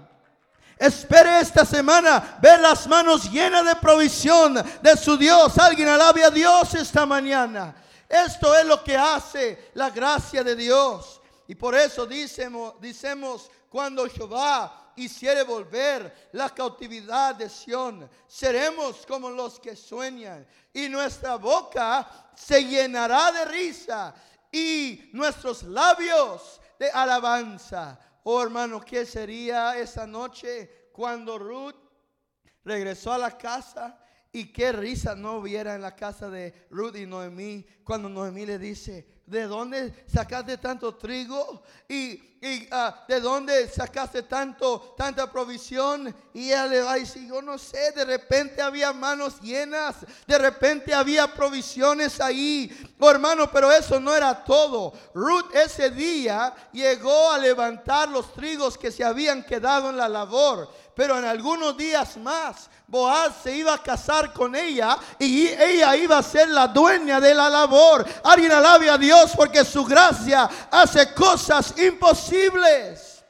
Espere 0.78 1.40
esta 1.40 1.64
semana 1.64 2.40
ver 2.42 2.60
las 2.60 2.88
manos 2.88 3.30
llenas 3.32 3.66
de 3.66 3.76
provisión 3.76 4.56
de 4.82 4.98
su 4.98 5.16
Dios. 5.16 5.58
Alguien 5.58 5.90
alabe 5.90 6.24
a 6.24 6.32
Dios 6.32 6.74
esta 6.74 7.06
mañana. 7.06 7.76
Esto 8.10 8.56
es 8.56 8.66
lo 8.66 8.84
que 8.84 8.98
hace 8.98 9.72
la 9.76 9.90
gracia 9.90 10.44
de 10.44 10.56
Dios. 10.56 11.22
Y 11.48 11.56
por 11.56 11.76
eso 11.76 12.06
decimos, 12.06 12.74
decimos 12.82 13.50
cuando 13.70 14.08
Jehová 14.10 14.81
hiciere 14.96 15.44
volver 15.44 16.30
la 16.34 16.50
cautividad 16.50 17.36
de 17.36 17.50
Sión, 17.50 18.10
seremos 18.28 19.06
como 19.06 19.30
los 19.30 19.60
que 19.60 19.76
sueñan 19.76 20.46
y 20.74 20.90
nuestra 20.90 21.36
boca 21.36 22.32
se 22.36 22.64
llenará 22.64 23.32
de 23.32 23.46
risa 23.46 24.14
y 24.52 25.10
nuestros 25.14 25.64
labios 25.64 26.60
de 26.78 26.90
alabanza. 26.90 28.00
Oh 28.24 28.42
hermano, 28.42 28.82
¿qué 28.82 29.06
sería 29.06 29.78
esa 29.78 30.06
noche 30.06 30.90
cuando 30.92 31.38
Ruth 31.38 31.76
regresó 32.64 33.14
a 33.14 33.18
la 33.18 33.38
casa? 33.38 33.98
Y 34.34 34.52
qué 34.54 34.72
risa 34.72 35.14
no 35.14 35.38
hubiera 35.38 35.76
en 35.76 35.82
la 35.82 35.96
casa 35.96 36.30
de 36.30 36.68
Ruth 36.70 36.96
y 36.96 37.06
Noemí 37.06 37.66
cuando 37.84 38.08
Noemí 38.08 38.46
le 38.46 38.58
dice, 38.58 39.21
¿De 39.32 39.48
dónde 39.48 39.94
sacaste 40.14 40.58
tanto 40.58 40.94
trigo? 40.96 41.64
¿Y, 41.88 42.20
ah, 42.70 43.06
de 43.08 43.22
dónde 43.22 43.70
sacaste 43.70 44.24
tanto, 44.24 44.94
tanta 44.98 45.32
provisión? 45.32 46.14
Y 46.34 46.48
ella 46.48 46.68
le 46.68 46.82
va 46.82 46.98
yo 46.98 47.42
no 47.42 47.58
sé, 47.58 47.94
de 47.94 48.04
repente 48.04 48.62
había 48.62 48.92
manos 48.92 49.40
llenas, 49.40 49.96
de 50.28 50.38
repente 50.38 50.94
había 50.94 51.34
provisiones 51.34 52.20
ahí. 52.20 52.70
Oh, 53.00 53.10
hermano, 53.10 53.50
pero 53.50 53.72
eso 53.72 54.02
no 54.02 54.14
era 54.14 54.44
todo. 54.44 54.92
Ruth 55.14 55.56
ese 55.56 55.92
día 55.92 56.54
llegó 56.74 57.32
a 57.32 57.38
levantar 57.38 58.10
los 58.10 58.34
trigos 58.34 58.78
que 58.78 58.92
se 58.92 59.06
habían 59.06 59.44
quedado 59.44 59.92
en 59.92 59.96
la 59.96 60.10
labor. 60.10 60.70
Pero 61.02 61.18
en 61.18 61.26
algunos 61.26 61.76
días 61.76 62.16
más 62.18 62.70
Boaz 62.86 63.38
se 63.42 63.56
iba 63.56 63.74
a 63.74 63.82
casar 63.82 64.32
con 64.32 64.56
ella 64.56 64.96
y 65.18 65.48
ella 65.48 65.96
iba 65.96 66.20
a 66.20 66.22
ser 66.22 66.50
la 66.50 66.68
dueña 66.68 67.20
de 67.20 67.34
la 67.34 67.50
labor. 67.50 68.06
Alguien 68.24 68.52
alabe 68.52 68.88
a 68.88 69.00
Dios 69.00 69.32
porque 69.36 69.66
su 69.66 69.84
gracia 69.84 70.48
hace 70.70 71.12
cosas 71.16 71.76
imposibles. 71.80 73.26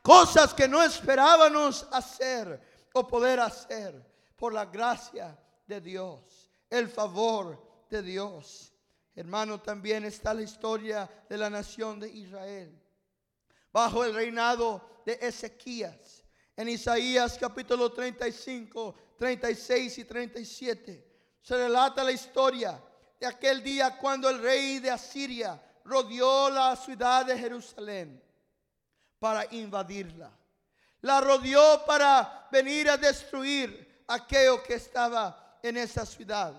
Cosas 0.00 0.54
que 0.54 0.66
no 0.66 0.82
esperábamos 0.82 1.86
hacer 1.92 2.58
o 2.94 3.06
poder 3.06 3.40
hacer 3.40 4.02
por 4.34 4.54
la 4.54 4.64
gracia 4.64 5.38
de 5.66 5.82
Dios, 5.82 6.50
el 6.70 6.88
favor 6.88 7.62
de 7.90 8.00
Dios. 8.00 8.72
Hermano, 9.14 9.60
también 9.60 10.06
está 10.06 10.32
la 10.32 10.40
historia 10.40 11.10
de 11.28 11.36
la 11.36 11.50
nación 11.50 12.00
de 12.00 12.08
Israel. 12.08 12.74
Bajo 13.70 14.02
el 14.02 14.14
reinado 14.14 15.02
de 15.04 15.18
Ezequías 15.20 16.19
en 16.60 16.68
Isaías 16.68 17.38
capítulo 17.40 17.90
35, 17.90 18.94
36 19.16 19.96
y 19.96 20.04
37 20.04 21.06
se 21.40 21.56
relata 21.56 22.04
la 22.04 22.12
historia 22.12 22.78
de 23.18 23.26
aquel 23.26 23.62
día 23.62 23.96
cuando 23.96 24.28
el 24.28 24.42
rey 24.42 24.78
de 24.78 24.90
Asiria 24.90 25.58
rodeó 25.86 26.50
la 26.50 26.76
ciudad 26.76 27.24
de 27.24 27.38
Jerusalén 27.38 28.22
para 29.18 29.46
invadirla. 29.54 30.30
La 31.00 31.22
rodeó 31.22 31.82
para 31.86 32.46
venir 32.52 32.90
a 32.90 32.98
destruir 32.98 34.04
aquello 34.06 34.62
que 34.62 34.74
estaba 34.74 35.58
en 35.62 35.78
esa 35.78 36.04
ciudad. 36.04 36.52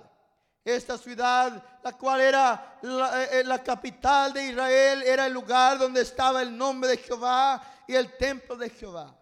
Esta 0.66 0.98
ciudad, 0.98 1.64
la 1.84 1.92
cual 1.96 2.22
era 2.22 2.80
la, 2.82 3.26
eh, 3.26 3.44
la, 3.44 3.62
capital 3.62 4.34
de 4.34 4.48
Israel, 4.48 5.04
era 5.04 5.28
el 5.28 5.34
lugar 5.34 5.78
donde 5.78 6.02
estaba 6.02 6.42
el 6.42 6.58
nombre 6.58 6.90
de 6.90 6.98
Jehová 6.98 7.62
y 7.88 7.94
el 7.94 8.18
templo 8.18 8.56
de 8.56 8.72
Jehová 8.72 9.16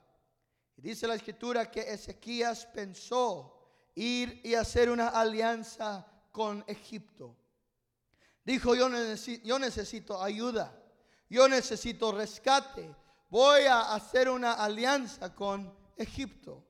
dice 0.79 1.07
la 1.07 1.15
escritura 1.15 1.69
que 1.69 1.81
Ezequías 1.81 2.65
pensó 2.67 3.55
ir 3.95 4.41
y 4.43 4.55
hacer 4.55 4.89
una 4.89 5.09
alianza 5.09 6.05
con 6.31 6.63
Egipto. 6.67 7.35
Dijo, 8.45 8.75
yo 8.75 8.89
necesito, 8.89 9.45
yo 9.45 9.59
necesito 9.59 10.21
ayuda, 10.21 10.73
yo 11.29 11.47
necesito 11.47 12.11
rescate, 12.11 12.95
voy 13.29 13.63
a 13.65 13.93
hacer 13.93 14.29
una 14.29 14.53
alianza 14.53 15.35
con 15.35 15.73
Egipto. 15.97 16.63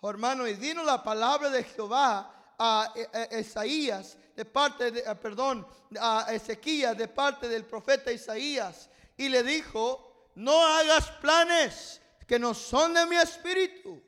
Oh, 0.00 0.10
hermano, 0.10 0.46
y 0.46 0.54
vino 0.54 0.84
la 0.84 1.02
palabra 1.02 1.50
de 1.50 1.64
Jehová 1.64 2.54
a 2.58 2.92
Isaías 3.38 4.16
de 4.34 4.44
parte 4.44 4.90
de, 4.90 5.02
perdón, 5.16 5.66
a 5.98 6.26
Ezequías 6.30 6.96
de 6.96 7.08
parte 7.08 7.48
del 7.48 7.64
profeta 7.64 8.12
Isaías 8.12 8.90
y 9.16 9.28
le 9.28 9.42
dijo, 9.42 10.30
no 10.34 10.64
hagas 10.66 11.10
planes 11.12 12.00
que 12.26 12.38
no 12.38 12.54
son 12.54 12.94
de 12.94 13.06
mi 13.06 13.16
espíritu. 13.16 14.02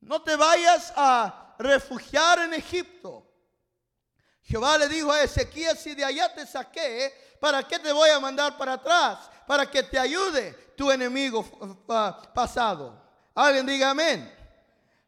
No 0.00 0.22
te 0.22 0.36
vayas 0.36 0.92
a 0.96 1.56
refugiar 1.58 2.40
en 2.40 2.54
Egipto. 2.54 3.24
Jehová 4.42 4.78
le 4.78 4.88
dijo 4.88 5.12
a 5.12 5.22
Ezequiel, 5.22 5.76
si 5.76 5.94
de 5.94 6.04
allá 6.04 6.32
te 6.32 6.46
saqué, 6.46 7.36
¿para 7.40 7.62
qué 7.66 7.78
te 7.78 7.92
voy 7.92 8.08
a 8.10 8.20
mandar 8.20 8.56
para 8.56 8.74
atrás? 8.74 9.30
Para 9.46 9.70
que 9.70 9.82
te 9.82 9.98
ayude 9.98 10.52
tu 10.76 10.90
enemigo 10.90 11.44
pasado. 12.34 13.02
Alguien 13.34 13.66
diga 13.66 13.90
amén. 13.90 14.34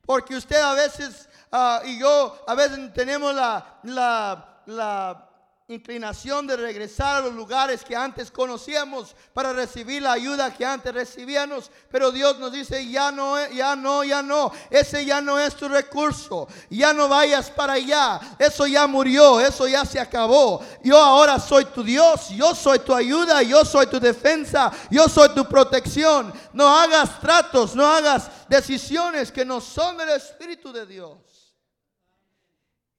Porque 0.04 0.35
usted 0.35 0.61
a 0.61 0.74
veces 0.74 1.28
ah, 1.52 1.83
y 1.85 1.98
yo 1.98 2.44
a 2.46 2.54
veces 2.54 2.92
tenemos 2.92 3.35
la, 3.35 3.80
la, 3.85 4.62
la 4.66 5.30
inclinación 5.74 6.48
de 6.48 6.56
regresar 6.56 7.16
a 7.16 7.20
los 7.20 7.33
lugares 7.33 7.85
que 7.85 7.94
antes 7.94 8.30
conocíamos 8.30 9.14
para 9.33 9.52
recibir 9.52 10.02
la 10.02 10.12
ayuda 10.12 10.52
que 10.52 10.64
antes 10.64 10.92
recibíamos, 10.92 11.70
pero 11.88 12.11
Dios 12.11 12.38
nos 12.40 12.52
dice, 12.52 12.88
ya 12.90 13.12
no, 13.12 13.38
ya 13.50 13.76
no, 13.76 14.02
ya 14.02 14.20
no, 14.20 14.50
ese 14.68 15.04
ya 15.04 15.20
no 15.20 15.38
es 15.38 15.54
tu 15.54 15.68
recurso, 15.68 16.48
ya 16.68 16.92
no 16.92 17.09
vayas 17.09 17.50
para 17.50 17.74
allá, 17.74 18.20
eso 18.38 18.66
ya 18.66 18.87
murió, 18.88 19.40
eso 19.40 19.68
ya 19.68 19.85
se 19.85 20.00
acabó, 20.00 20.61
yo 20.83 20.98
ahora 20.98 21.38
soy 21.38 21.64
tu 21.66 21.85
Dios, 21.85 22.30
yo 22.30 22.52
soy 22.54 22.80
tu 22.80 22.92
ayuda, 22.92 23.42
yo 23.42 23.64
soy 23.64 23.87
tu 23.87 24.00
defensa, 24.00 24.72
yo 24.90 25.09
soy 25.09 25.28
tu 25.35 25.44
protección, 25.48 26.33
no 26.52 26.68
hagas 26.68 27.20
tratos, 27.20 27.76
no 27.76 27.87
hagas 27.87 28.28
decisiones 28.48 29.30
que 29.30 29.44
no 29.44 29.61
son 29.61 29.96
del 29.96 30.11
Espíritu 30.11 30.72
de 30.72 30.85
Dios. 30.85 31.18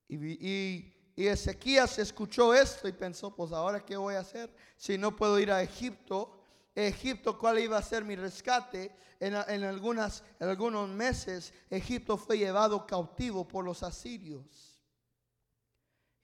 y 0.08 0.16
y 0.16 1.01
Ezequías 1.16 2.00
escuchó 2.00 2.54
esto 2.54 2.88
y 2.88 2.94
pensó, 2.94 3.36
pues 3.36 3.52
ahora 3.52 3.80
qué 3.86 3.98
voy 3.98 4.16
a 4.16 4.20
hacer 4.20 4.54
si 4.78 4.98
no 4.98 5.16
puedo 5.16 5.40
ir 5.40 5.52
a 5.52 5.62
Egipto. 5.62 6.40
Egipto, 6.74 7.38
¿cuál 7.38 7.60
iba 7.60 7.78
a 7.78 7.82
ser 7.82 8.04
mi 8.04 8.16
rescate? 8.16 8.96
En, 9.20 9.36
algunas, 9.36 10.24
en 10.40 10.50
algunos 10.50 10.90
meses 10.90 11.54
Egipto 11.70 12.18
fue 12.18 12.40
llevado 12.40 12.88
cautivo 12.88 13.48
por 13.48 13.64
los 13.64 13.84
asirios. 13.84 14.82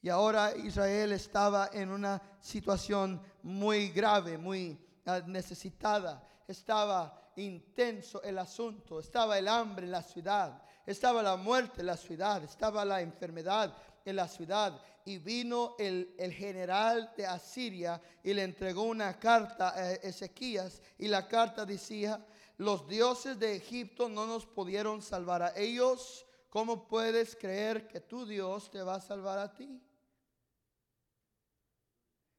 Y 0.01 0.09
ahora 0.09 0.55
Israel 0.55 1.11
estaba 1.11 1.69
en 1.73 1.91
una 1.91 2.21
situación 2.39 3.21
muy 3.43 3.89
grave, 3.89 4.37
muy 4.37 4.79
ah, 5.05 5.21
necesitada. 5.27 6.27
Estaba 6.47 7.31
intenso 7.35 8.21
el 8.23 8.37
asunto, 8.39 8.99
estaba 8.99 9.37
el 9.37 9.47
hambre 9.47 9.85
en 9.85 9.91
la 9.91 10.01
ciudad, 10.01 10.61
estaba 10.85 11.21
la 11.21 11.35
muerte 11.35 11.81
en 11.81 11.87
la 11.87 11.97
ciudad, 11.97 12.43
estaba 12.43 12.83
la 12.85 13.01
enfermedad, 13.01 13.75
en 14.09 14.15
la 14.15 14.27
ciudad 14.27 14.81
y 15.05 15.17
vino 15.17 15.75
el, 15.77 16.15
general 16.33 17.13
de 17.15 17.25
Asiria 17.25 18.01
y 18.23 18.33
le 18.33 18.43
entregó 18.43 18.83
una 18.83 19.19
carta 19.19 19.69
a 19.69 19.91
Ezequías 19.93 20.81
y 20.97 21.07
la 21.07 21.27
carta 21.27 21.65
decía, 21.65 22.25
los 22.57 22.87
dioses 22.87 23.37
de 23.37 23.55
Egipto 23.55 24.09
no 24.09 24.25
nos 24.25 24.45
pudieron 24.45 25.01
salvar 25.01 25.43
a 25.43 25.53
ellos, 25.57 26.25
¿cómo 26.49 26.87
puedes 26.87 27.35
creer 27.35 27.87
que 27.87 27.99
tu 27.99 28.25
Dios 28.25 28.71
te 28.71 28.81
va 28.81 28.95
a 28.95 29.01
salvar 29.01 29.39
a 29.39 29.53
ti? 29.53 29.81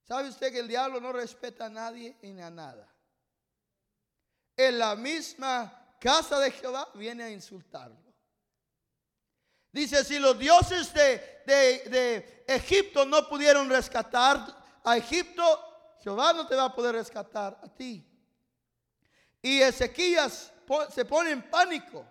¿Sabe 0.04 0.30
usted 0.30 0.50
que 0.50 0.60
el 0.60 0.68
diablo 0.68 1.00
no 1.00 1.12
respeta 1.12 1.66
a 1.66 1.70
nadie 1.70 2.16
ni 2.22 2.40
a 2.40 2.50
nada? 2.50 2.88
En 4.56 4.78
la 4.78 4.96
misma 4.96 5.96
casa 6.00 6.40
de 6.40 6.50
Jehová 6.50 6.88
viene 6.94 7.24
a 7.24 7.30
insultarlo. 7.30 8.07
Dice, 9.72 10.04
si 10.04 10.18
los 10.18 10.38
dioses 10.38 10.92
de, 10.94 12.44
Egipto 12.46 13.04
no 13.04 13.28
pudieron 13.28 13.68
rescatar 13.68 14.46
a 14.84 14.96
Egipto, 14.96 15.42
Jehová 16.02 16.32
no 16.32 16.46
te 16.46 16.54
va 16.54 16.64
a 16.64 16.74
poder 16.74 16.94
rescatar 16.94 17.58
a 17.62 17.68
ti. 17.68 18.04
Y 19.42 19.60
Ezequías 19.60 20.52
se 20.94 21.04
pone 21.04 21.30
en 21.30 21.50
pánico. 21.50 22.04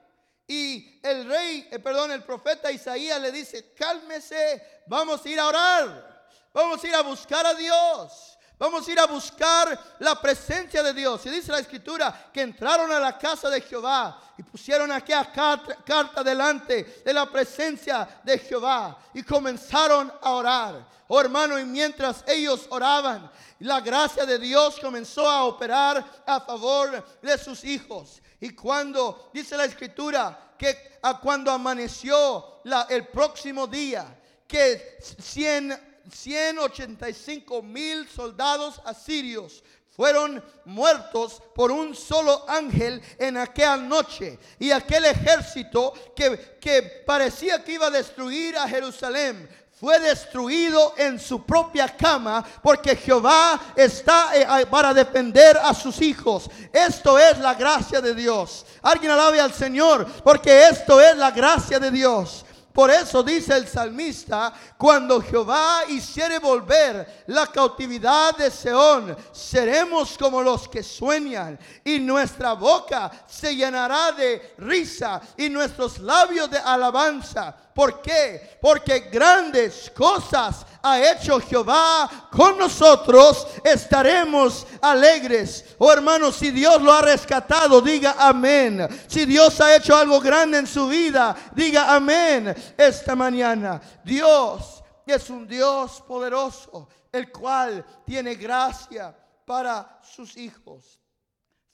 Y 0.48 1.00
el 1.04 1.28
rey, 1.28 1.68
eh, 1.70 1.80
perdón, 1.80 2.12
el 2.12 2.24
profeta 2.24 2.72
Isaías 2.72 3.20
le 3.20 3.32
dice, 3.32 3.74
cálmese, 3.74 4.84
vamos 4.88 5.26
a 5.26 5.30
ir 5.30 5.40
a 5.40 5.48
orar, 5.48 6.30
vamos 6.54 6.82
a 6.82 6.88
ir 6.88 6.96
a 6.96 7.02
buscar 7.02 7.46
a 7.46 7.54
Dios. 7.54 8.37
Vamos 8.60 8.88
a 8.88 8.92
ir 8.92 9.00
a 9.00 9.06
buscar 9.06 9.80
la 10.00 10.20
presencia 10.20 10.82
de 10.82 10.92
Dios. 10.92 11.24
Y 11.26 11.30
dice 11.30 11.52
la 11.52 11.60
escritura 11.60 12.30
que 12.34 12.42
entraron 12.42 12.92
a 12.92 13.00
la 13.00 13.18
casa 13.18 13.50
de 13.52 13.62
Jehová 13.62 14.20
y 14.36 14.42
pusieron 14.42 14.92
aquella 14.92 15.32
carta, 15.32 16.24
delante 16.24 17.02
de 17.06 17.14
la 17.14 17.28
presencia 17.30 18.08
de 18.24 18.40
Jehová 18.40 18.98
y 19.14 19.22
comenzaron 19.22 20.12
a 20.22 20.32
orar. 20.32 20.88
Oh 21.08 21.22
hermano, 21.22 21.60
y 21.60 21.66
mientras 21.66 22.24
ellos 22.28 22.66
oraban, 22.70 23.32
la 23.60 23.80
gracia 23.80 24.26
de 24.26 24.40
Dios 24.40 24.80
comenzó 24.80 25.30
a 25.30 25.44
operar 25.44 26.04
a 26.26 26.42
favor 26.42 27.06
de 27.22 27.38
sus 27.38 27.64
hijos. 27.64 28.22
Y 28.40 28.50
cuando 28.52 29.30
dice 29.34 29.56
la 29.56 29.66
escritura 29.66 30.56
que 30.58 30.98
a 31.04 31.20
cuando 31.20 31.52
amaneció 31.52 32.62
el 32.90 33.08
próximo 33.08 33.68
día, 33.68 34.20
que 34.48 34.98
100, 35.20 35.97
185 36.12 37.62
mil 37.62 38.08
soldados 38.08 38.82
asirios 38.86 39.64
fueron 39.90 40.44
muertos 40.66 41.42
por 41.56 41.72
un 41.72 41.96
solo 41.96 42.46
ángel 42.48 43.02
en 43.18 43.36
aquella 43.36 43.78
noche. 43.78 44.38
Y 44.60 44.70
aquel 44.70 45.06
ejército 45.06 45.92
que, 46.16 46.58
que 46.62 47.04
parecía 47.06 47.64
que 47.64 47.74
iba 47.74 47.88
a 47.88 47.92
destruir 47.92 48.56
a 48.58 48.70
Jerusalén 48.70 49.50
fue 49.80 50.00
destruido 50.00 50.94
en 50.98 51.20
su 51.20 51.46
propia 51.46 51.88
cama 51.88 52.44
porque 52.64 52.96
Jehová 52.96 53.60
está 53.76 54.32
eh, 54.36 54.66
para 54.66 54.94
defender 54.94 55.58
a 55.58 55.74
sus 55.74 56.02
hijos. 56.02 56.50
Esto 56.74 57.18
es 57.20 57.38
la 57.40 57.54
gracia 57.54 58.02
de 58.02 58.16
Dios. 58.16 58.66
Alguien 58.82 59.12
alabe 59.12 59.40
al 59.40 59.54
Señor 59.54 60.06
porque 60.24 60.68
esto 60.68 61.00
es 61.00 61.16
la 61.18 61.30
gracia 61.30 61.80
de 61.80 61.92
Dios. 61.92 62.44
Por 62.78 62.92
eso 62.92 63.24
dice 63.24 63.56
el 63.56 63.68
salmista, 63.68 64.54
cuando 64.78 65.20
Jehová 65.20 65.80
hiciere 65.88 66.38
volver 66.38 67.24
la 67.26 67.48
cautividad 67.48 68.38
de 68.38 68.52
Seón, 68.52 69.18
seremos 69.32 70.16
como 70.16 70.44
los 70.44 70.68
que 70.68 70.84
sueñan 70.84 71.58
y 71.84 71.98
nuestra 71.98 72.54
boca 72.54 73.10
se 73.26 73.56
llenará 73.56 74.12
de 74.12 74.54
risa 74.60 75.20
y 75.38 75.50
nuestros 75.50 75.98
labios 75.98 76.52
de 76.52 76.60
alabanza. 76.60 77.56
¿Por 77.78 78.02
qué? 78.02 78.58
Porque 78.60 79.02
grandes 79.02 79.92
cosas 79.92 80.66
ha 80.82 81.00
hecho 81.00 81.40
Jehová 81.40 82.28
con 82.32 82.58
nosotros, 82.58 83.46
estaremos 83.64 84.66
alegres. 84.82 85.76
Oh 85.78 85.94
hermanos, 85.94 86.38
si 86.38 86.50
Dios 86.50 86.82
lo 86.82 86.92
ha 86.92 87.04
rescatado, 87.04 87.80
diga 87.80 88.16
amén. 88.18 88.88
Si 89.08 89.26
Dios 89.26 89.62
ha 89.62 89.76
hecho 89.76 89.96
algo 89.96 90.20
grande 90.20 90.58
en 90.58 90.66
su 90.66 90.88
vida, 90.88 91.36
diga 91.54 91.94
amén. 91.94 92.56
Esta 92.76 93.16
mañana, 93.16 93.80
Dios 94.04 94.84
es 95.06 95.30
un 95.30 95.48
Dios 95.48 96.02
poderoso, 96.02 96.90
el 97.12 97.32
cual 97.32 97.86
tiene 98.04 98.34
gracia 98.34 99.16
para 99.46 100.00
sus 100.02 100.36
hijos. 100.36 101.00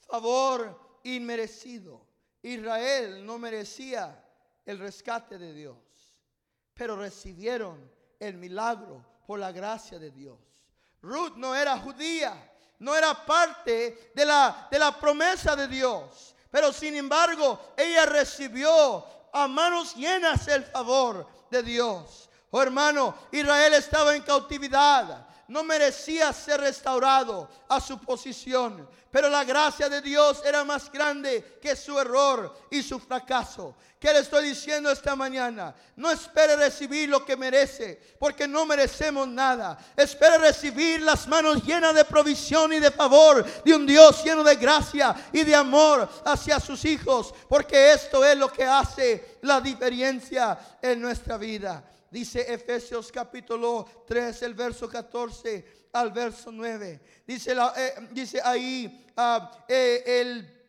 Favor 0.01 0.99
inmerecido. 1.03 2.05
Israel 2.41 3.25
no 3.25 3.37
merecía 3.37 4.19
el 4.65 4.79
rescate 4.79 5.37
de 5.37 5.53
Dios, 5.53 5.77
pero 6.73 6.95
recibieron 6.95 7.89
el 8.19 8.35
milagro 8.35 9.05
por 9.25 9.39
la 9.39 9.51
gracia 9.51 9.99
de 9.99 10.11
Dios. 10.11 10.37
Ruth 11.01 11.35
no 11.35 11.55
era 11.55 11.77
judía, 11.77 12.33
no 12.79 12.95
era 12.95 13.25
parte 13.25 14.11
de 14.13 14.25
la, 14.25 14.67
de 14.71 14.79
la 14.79 14.97
promesa 14.99 15.55
de 15.55 15.67
Dios, 15.67 16.35
pero 16.49 16.71
sin 16.71 16.95
embargo 16.95 17.73
ella 17.77 18.05
recibió 18.05 19.05
a 19.33 19.47
manos 19.47 19.95
llenas 19.95 20.47
el 20.47 20.63
favor 20.63 21.27
de 21.49 21.63
Dios. 21.63 22.29
Oh 22.51 22.61
hermano, 22.61 23.15
Israel 23.31 23.73
estaba 23.73 24.15
en 24.15 24.21
cautividad 24.21 25.27
no 25.47 25.63
merecía 25.63 26.31
ser 26.33 26.61
restaurado 26.61 27.49
a 27.69 27.79
su 27.79 27.99
posición. 27.99 28.87
Pero 29.11 29.29
la 29.29 29.43
gracia 29.43 29.89
de 29.89 30.01
Dios 30.01 30.41
era 30.43 30.63
más 30.63 30.91
grande 30.91 31.59
que 31.61 31.75
su 31.75 31.99
error 31.99 32.51
y 32.71 32.81
su 32.81 32.99
fracaso. 32.99 33.75
¿Qué 33.99 34.11
le 34.11 34.19
estoy 34.19 34.49
diciendo 34.49 34.91
esta 34.91 35.15
mañana? 35.15 35.73
No 35.95 36.09
espere 36.09 36.55
recibir 36.55 37.07
lo 37.07 37.23
que 37.23 37.37
merece, 37.37 38.01
porque 38.19 38.47
no 38.47 38.65
merecemos 38.65 39.27
nada. 39.27 39.77
Espere 39.95 40.39
recibir 40.39 41.01
las 41.01 41.27
manos 41.27 41.63
llenas 41.63 41.93
de 41.93 42.03
provisión 42.03 42.73
y 42.73 42.79
de 42.79 42.91
favor 42.91 43.45
de 43.63 43.75
un 43.75 43.85
Dios 43.85 44.23
lleno 44.23 44.43
de 44.43 44.55
gracia 44.55 45.15
y 45.31 45.43
de 45.43 45.55
amor 45.55 46.09
hacia 46.25 46.59
sus 46.59 46.83
hijos, 46.83 47.33
porque 47.47 47.93
esto 47.93 48.25
es 48.25 48.35
lo 48.35 48.51
que 48.51 48.65
hace 48.65 49.37
la 49.43 49.61
diferencia 49.61 50.57
en 50.81 50.99
nuestra 50.99 51.37
vida. 51.37 51.83
Dice 52.13 52.53
Efesios 52.53 53.11
capítulo 53.11 54.03
3, 54.05 54.43
el 54.43 54.53
verso 54.53 54.87
14 54.87 55.87
al 55.93 56.11
verso 56.11 56.51
9. 56.51 57.23
Dice, 57.25 57.55
eh, 57.75 58.07
dice 58.11 58.39
ahí 58.43 59.07
ah, 59.17 59.65
eh, 59.67 60.03
el, 60.05 60.63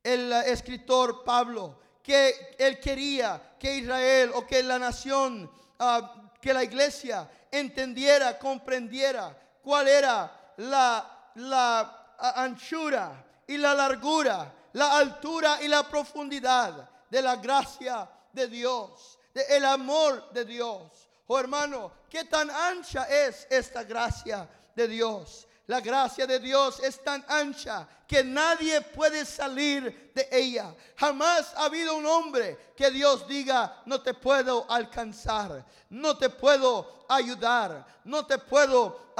el 0.00 0.32
escritor 0.46 1.24
Pablo 1.24 1.80
que 2.00 2.54
él 2.56 2.78
quería 2.78 3.56
que 3.58 3.78
Israel 3.78 4.30
o 4.32 4.46
que 4.46 4.62
la 4.62 4.78
nación, 4.78 5.50
ah, 5.80 6.30
que 6.40 6.54
la 6.54 6.62
iglesia 6.62 7.28
entendiera, 7.50 8.38
comprendiera 8.38 9.36
cuál 9.60 9.88
era 9.88 10.52
la, 10.58 11.32
la 11.34 12.14
anchura 12.36 13.26
y 13.44 13.56
la 13.56 13.74
largura, 13.74 14.54
la 14.74 14.98
altura 14.98 15.60
y 15.64 15.66
la 15.66 15.82
profundidad 15.88 16.88
de 17.10 17.22
la 17.22 17.34
gracia 17.34 18.08
de 18.32 18.46
Dios 18.46 19.16
el 19.34 19.64
amor 19.64 20.30
de 20.32 20.44
Dios. 20.44 21.08
Oh 21.26 21.38
hermano, 21.38 21.92
¿qué 22.08 22.24
tan 22.24 22.50
ancha 22.50 23.04
es 23.04 23.46
esta 23.50 23.84
gracia 23.84 24.48
de 24.74 24.88
Dios? 24.88 25.46
La 25.70 25.80
gracia 25.80 26.26
de 26.26 26.40
Dios 26.40 26.80
es 26.80 27.00
tan 27.04 27.24
ancha 27.28 27.86
que 28.08 28.24
nadie 28.24 28.80
puede 28.80 29.24
salir 29.24 30.10
de 30.12 30.28
ella. 30.32 30.74
Jamás 30.96 31.54
ha 31.54 31.66
habido 31.66 31.94
un 31.94 32.04
hombre 32.06 32.58
que 32.76 32.90
Dios 32.90 33.28
diga, 33.28 33.80
no 33.86 34.02
te 34.02 34.12
puedo 34.12 34.68
alcanzar, 34.68 35.64
no 35.90 36.18
te 36.18 36.28
puedo 36.28 37.06
ayudar, 37.08 37.86
no 38.02 38.26
te 38.26 38.38
puedo 38.38 39.14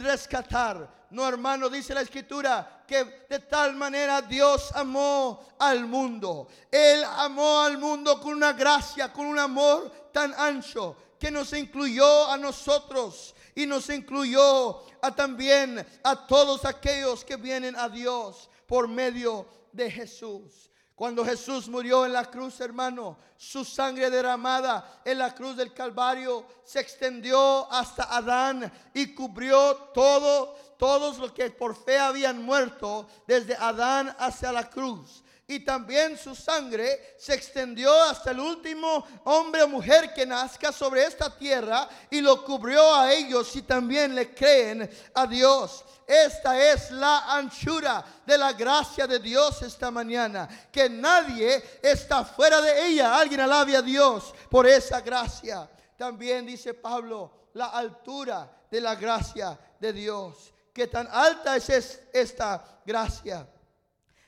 rescatar. 0.00 0.99
No, 1.10 1.26
hermano, 1.26 1.68
dice 1.68 1.92
la 1.92 2.02
escritura 2.02 2.84
que 2.86 3.04
de 3.28 3.40
tal 3.40 3.74
manera 3.74 4.22
Dios 4.22 4.70
amó 4.74 5.48
al 5.58 5.86
mundo. 5.86 6.48
Él 6.70 7.02
amó 7.04 7.60
al 7.60 7.78
mundo 7.78 8.20
con 8.20 8.34
una 8.34 8.52
gracia, 8.52 9.12
con 9.12 9.26
un 9.26 9.38
amor 9.38 9.90
tan 10.12 10.32
ancho 10.34 10.96
que 11.18 11.30
nos 11.30 11.52
incluyó 11.52 12.30
a 12.30 12.36
nosotros 12.36 13.34
y 13.54 13.66
nos 13.66 13.90
incluyó 13.90 14.82
a 15.02 15.14
también 15.14 15.86
a 16.02 16.26
todos 16.26 16.64
aquellos 16.64 17.24
que 17.24 17.36
vienen 17.36 17.76
a 17.76 17.88
Dios 17.88 18.48
por 18.66 18.88
medio 18.88 19.46
de 19.72 19.90
Jesús. 19.90 20.70
Cuando 21.00 21.24
Jesús 21.24 21.66
murió 21.66 22.04
en 22.04 22.12
la 22.12 22.26
cruz, 22.26 22.60
hermano, 22.60 23.16
su 23.38 23.64
sangre 23.64 24.10
derramada 24.10 25.00
en 25.02 25.16
la 25.16 25.34
cruz 25.34 25.56
del 25.56 25.72
Calvario 25.72 26.44
se 26.62 26.78
extendió 26.78 27.72
hasta 27.72 28.14
Adán 28.14 28.70
y 28.92 29.14
cubrió 29.14 29.76
todo, 29.94 30.54
todos 30.78 31.16
los 31.16 31.32
que 31.32 31.48
por 31.52 31.74
fe 31.74 31.98
habían 31.98 32.44
muerto, 32.44 33.08
desde 33.26 33.56
Adán 33.56 34.14
hacia 34.18 34.52
la 34.52 34.68
cruz 34.68 35.24
y 35.50 35.58
también 35.58 36.16
su 36.16 36.32
sangre 36.32 37.16
se 37.18 37.34
extendió 37.34 37.92
hasta 38.04 38.30
el 38.30 38.38
último 38.38 39.04
hombre 39.24 39.64
o 39.64 39.68
mujer 39.68 40.14
que 40.14 40.24
nazca 40.24 40.70
sobre 40.70 41.04
esta 41.04 41.36
tierra 41.36 41.88
y 42.08 42.20
lo 42.20 42.44
cubrió 42.44 42.94
a 42.94 43.12
ellos 43.12 43.56
y 43.56 43.62
también 43.62 44.14
le 44.14 44.32
creen 44.32 44.88
a 45.12 45.26
Dios. 45.26 45.84
Esta 46.06 46.56
es 46.70 46.92
la 46.92 47.34
anchura 47.34 48.04
de 48.24 48.38
la 48.38 48.52
gracia 48.52 49.08
de 49.08 49.18
Dios 49.18 49.60
esta 49.62 49.90
mañana, 49.90 50.48
que 50.70 50.88
nadie 50.88 51.80
está 51.82 52.24
fuera 52.24 52.60
de 52.60 52.86
ella. 52.86 53.18
Alguien 53.18 53.40
alabe 53.40 53.76
a 53.76 53.82
Dios 53.82 54.32
por 54.48 54.68
esa 54.68 55.00
gracia. 55.00 55.68
También 55.96 56.46
dice 56.46 56.74
Pablo, 56.74 57.48
la 57.54 57.66
altura 57.66 58.48
de 58.70 58.80
la 58.80 58.94
gracia 58.94 59.58
de 59.80 59.92
Dios. 59.92 60.54
Que 60.72 60.86
tan 60.86 61.08
alta 61.10 61.56
es 61.56 62.00
esta 62.12 62.80
gracia 62.86 63.44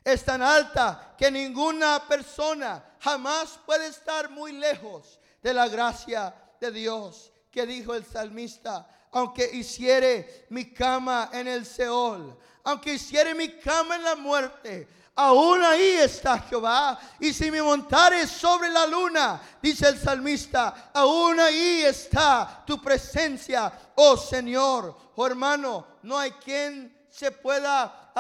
es 0.05 0.25
tan 0.25 0.43
alta 0.43 1.15
que 1.17 1.31
ninguna 1.31 2.07
persona 2.07 2.85
jamás 3.01 3.59
puede 3.65 3.87
estar 3.87 4.31
muy 4.31 4.53
lejos 4.53 5.21
de 5.43 5.55
la 5.55 5.69
gracia 5.69 6.35
de 6.61 6.71
Dios. 6.71 7.33
Que 7.51 7.67
dijo 7.67 7.95
el 7.95 8.05
salmista, 8.05 8.89
aunque 9.13 9.49
hiciere 9.53 10.47
mi 10.51 10.73
cama 10.73 11.29
en 11.33 11.47
el 11.47 11.67
Seol, 11.67 12.37
aunque 12.65 12.95
hiciere 12.95 13.35
mi 13.35 13.59
cama 13.59 13.97
en 13.97 14.05
la 14.05 14.17
muerte, 14.17 14.89
aún 15.15 15.63
ahí 15.63 15.99
está 15.99 16.39
Jehová. 16.39 16.99
Y 17.21 17.33
si 17.33 17.51
me 17.51 17.63
montare 17.63 18.27
sobre 18.27 18.71
la 18.71 18.87
luna, 18.87 19.41
dice 19.61 19.89
el 19.89 19.99
salmista, 19.99 20.91
aún 20.95 21.39
ahí 21.39 21.83
está 21.83 22.65
tu 22.67 22.81
presencia, 22.81 23.71
oh 23.97 24.17
Señor. 24.17 24.97
Oh 25.15 25.27
hermano, 25.27 25.87
no 26.03 26.19
hay 26.19 26.33
quien 26.33 27.07
se 27.11 27.31
pueda, 27.31 28.13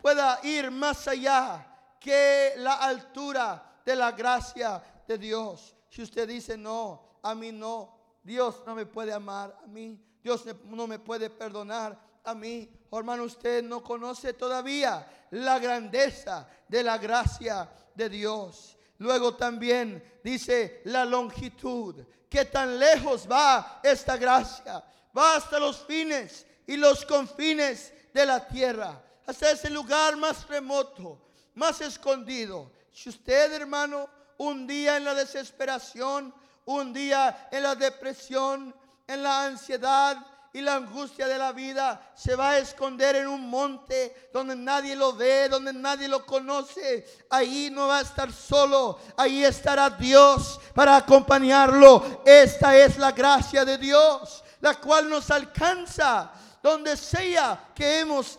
pueda 0.00 0.40
ir 0.42 0.70
más 0.70 1.06
allá 1.08 1.66
que 1.98 2.54
la 2.56 2.74
altura 2.74 3.80
de 3.84 3.96
la 3.96 4.12
gracia 4.12 4.82
de 5.06 5.18
Dios. 5.18 5.74
Si 5.88 6.02
usted 6.02 6.28
dice 6.28 6.56
no, 6.56 7.18
a 7.22 7.34
mí 7.34 7.52
no, 7.52 7.96
Dios 8.22 8.62
no 8.66 8.74
me 8.74 8.86
puede 8.86 9.12
amar, 9.12 9.56
a 9.62 9.66
mí. 9.66 9.98
Dios 10.22 10.44
no 10.64 10.86
me 10.86 10.98
puede 10.98 11.30
perdonar, 11.30 11.98
a 12.24 12.34
mí, 12.34 12.70
hermano, 12.92 13.24
usted 13.24 13.62
no 13.62 13.82
conoce 13.82 14.34
todavía 14.34 15.06
la 15.30 15.58
grandeza 15.58 16.46
de 16.68 16.82
la 16.82 16.98
gracia 16.98 17.70
de 17.94 18.08
Dios. 18.08 18.76
Luego 18.98 19.34
también 19.34 20.20
dice 20.22 20.82
la 20.84 21.06
longitud, 21.06 22.04
que 22.28 22.44
tan 22.44 22.78
lejos 22.78 23.26
va 23.30 23.80
esta 23.82 24.16
gracia, 24.16 24.84
va 25.16 25.36
hasta 25.36 25.58
los 25.58 25.84
fines 25.86 26.46
y 26.66 26.76
los 26.76 27.04
confines 27.06 27.92
de 28.12 28.26
la 28.26 28.46
tierra, 28.46 29.02
hasta 29.26 29.50
ese 29.50 29.70
lugar 29.70 30.16
más 30.16 30.46
remoto, 30.48 31.20
más 31.54 31.80
escondido. 31.80 32.72
Si 32.92 33.08
usted, 33.08 33.52
hermano, 33.52 34.08
un 34.38 34.66
día 34.66 34.96
en 34.96 35.04
la 35.04 35.14
desesperación, 35.14 36.34
un 36.64 36.92
día 36.92 37.48
en 37.50 37.62
la 37.62 37.74
depresión, 37.74 38.74
en 39.06 39.22
la 39.22 39.46
ansiedad, 39.46 40.16
y 40.52 40.60
la 40.60 40.76
angustia 40.76 41.28
de 41.28 41.38
la 41.38 41.52
vida 41.52 42.10
se 42.14 42.34
va 42.34 42.50
a 42.50 42.58
esconder 42.58 43.16
en 43.16 43.28
un 43.28 43.48
monte 43.48 44.30
donde 44.32 44.56
nadie 44.56 44.96
lo 44.96 45.12
ve, 45.12 45.48
donde 45.48 45.72
nadie 45.72 46.08
lo 46.08 46.26
conoce. 46.26 47.24
Ahí 47.30 47.70
no 47.70 47.86
va 47.86 47.98
a 47.98 48.02
estar 48.02 48.32
solo, 48.32 48.98
ahí 49.16 49.44
estará 49.44 49.90
Dios 49.90 50.60
para 50.74 50.96
acompañarlo. 50.96 52.22
Esta 52.24 52.76
es 52.76 52.98
la 52.98 53.12
gracia 53.12 53.64
de 53.64 53.78
Dios, 53.78 54.42
la 54.60 54.74
cual 54.74 55.08
nos 55.08 55.30
alcanza 55.30 56.32
donde 56.62 56.96
sea 56.96 57.70
que 57.74 58.00
hemos 58.00 58.38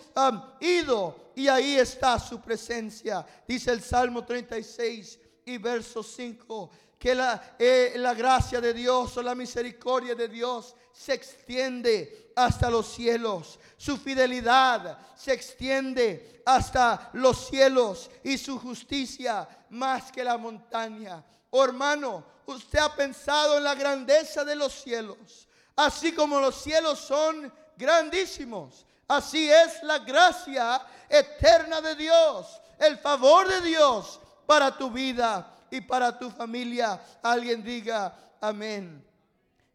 ido. 0.60 1.32
Y 1.36 1.48
ahí 1.48 1.78
está 1.78 2.20
su 2.20 2.40
presencia. 2.40 3.26
Dice 3.48 3.72
el 3.72 3.82
Salmo 3.82 4.24
36 4.24 5.20
y 5.46 5.58
verso 5.58 6.04
5 6.04 6.70
que 7.00 7.16
la, 7.16 7.56
eh, 7.58 7.94
la 7.96 8.14
gracia 8.14 8.62
de 8.62 8.74
Dios 8.74 9.18
o 9.18 9.24
la 9.24 9.34
misericordia 9.34 10.14
de 10.14 10.28
Dios 10.28 10.76
se 10.92 11.14
extiende 11.14 12.32
hasta 12.36 12.70
los 12.70 12.94
cielos. 12.94 13.60
Su 13.76 13.98
fidelidad 13.98 15.00
se 15.16 15.34
extiende 15.34 16.44
hasta 16.46 17.10
los 17.14 17.48
cielos 17.48 18.12
y 18.24 18.38
su 18.38 18.60
justicia 18.60 19.48
más 19.72 20.12
que 20.12 20.24
la 20.24 20.38
montaña. 20.38 21.24
Oh 21.50 21.64
hermano, 21.64 22.24
usted 22.46 22.80
ha 22.80 22.96
pensado 22.96 23.58
en 23.58 23.64
la 23.64 23.74
grandeza 23.74 24.46
de 24.46 24.56
los 24.56 24.72
cielos. 24.72 25.48
Así 25.76 26.12
como 26.14 26.40
los 26.40 26.62
cielos 26.62 27.00
son 27.00 27.52
grandísimos. 27.78 28.86
Así 29.08 29.50
es 29.50 29.84
la 29.84 30.00
gracia 30.00 30.82
eterna 31.10 31.82
de 31.82 31.96
Dios, 31.96 32.62
el 32.80 32.98
favor 32.98 33.48
de 33.48 33.62
Dios 33.62 34.20
para 34.46 34.76
tu 34.78 34.90
vida 34.90 35.54
y 35.70 35.82
para 35.82 36.18
tu 36.18 36.30
familia. 36.30 37.02
Alguien 37.22 37.64
diga 37.64 38.16
amén. 38.40 39.06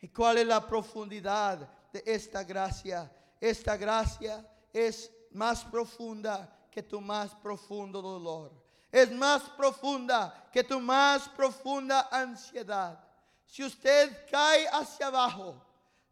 ¿Y 0.00 0.08
cuál 0.08 0.38
es 0.38 0.46
la 0.46 0.66
profundidad 0.66 1.68
de 1.92 2.02
esta 2.06 2.44
gracia? 2.44 3.10
Esta 3.40 3.76
gracia 3.76 4.46
es 4.72 5.10
más 5.32 5.64
profunda 5.64 6.48
que 6.70 6.82
tu 6.82 7.00
más 7.00 7.34
profundo 7.34 8.00
dolor. 8.00 8.52
Es 8.90 9.10
más 9.12 9.42
profunda 9.56 10.48
que 10.52 10.64
tu 10.64 10.80
más 10.80 11.28
profunda 11.30 12.08
ansiedad. 12.10 12.98
Si 13.46 13.64
usted 13.64 14.26
cae 14.30 14.66
hacia 14.68 15.06
abajo, 15.06 15.62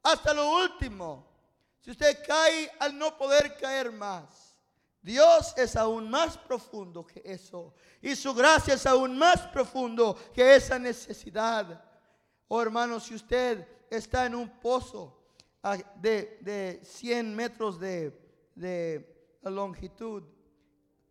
hasta 0.03 0.35
lo 0.35 0.57
último, 0.57 1.27
si 1.85 1.91
usted 1.91 2.25
cae 2.27 2.73
al 2.81 2.97
no 2.97 3.15
poder 3.15 3.59
caer 3.59 3.93
más, 3.93 4.57
Dios 5.03 5.53
es 5.59 5.77
aún 5.77 6.09
más 6.09 6.39
profundo 6.39 7.07
que 7.07 7.21
eso. 7.23 7.75
Y 8.01 8.17
su 8.17 8.33
gracia 8.33 8.73
es 8.73 8.87
aún 8.87 9.19
más 9.19 9.43
profundo 9.49 10.17
que 10.33 10.57
esa 10.57 10.79
necesidad. 10.79 11.85
Oh 12.49 12.63
hermano, 12.63 12.99
si 12.99 13.15
usted 13.15 13.69
está 13.91 14.25
en 14.25 14.35
un 14.35 14.49
pozo 14.61 15.27
de, 15.97 16.39
de 16.41 16.81
100 16.83 17.37
metros 17.37 17.79
de, 17.79 18.19
de 18.55 19.07
longitud, 19.43 20.23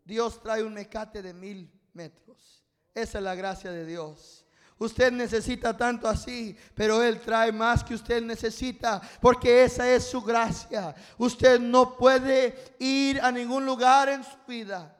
Dios 0.04 0.42
trae 0.42 0.64
un 0.64 0.74
mecate 0.74 1.22
de 1.22 1.36
mil 1.36 1.72
metros. 1.94 2.66
Esa 2.96 3.20
es 3.20 3.24
la 3.24 3.36
gracia 3.36 3.70
de 3.70 3.86
Dios. 3.86 4.43
Usted 4.84 5.14
necesita 5.14 5.78
tanto 5.78 6.10
así, 6.10 6.58
pero 6.76 7.02
Él 7.02 7.22
trae 7.22 7.54
más 7.54 7.86
que 7.86 7.94
usted 7.94 8.22
necesita, 8.22 9.02
porque 9.22 9.64
esa 9.64 9.90
es 9.90 10.04
su 10.04 10.22
gracia. 10.22 10.94
Usted 11.18 11.58
no 11.58 11.96
puede 11.96 12.76
ir 12.80 13.22
a 13.22 13.32
ningún 13.32 13.66
lugar 13.66 14.10
en 14.10 14.26
su 14.26 14.36
vida, 14.46 14.94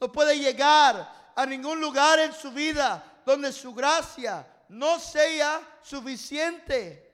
no 0.00 0.12
puede 0.12 0.38
llegar 0.38 1.32
a 1.34 1.46
ningún 1.46 1.80
lugar 1.80 2.20
en 2.20 2.32
su 2.32 2.52
vida 2.52 3.22
donde 3.26 3.50
su 3.50 3.74
gracia 3.74 4.46
no 4.68 5.00
sea 5.00 5.60
suficiente 5.82 7.12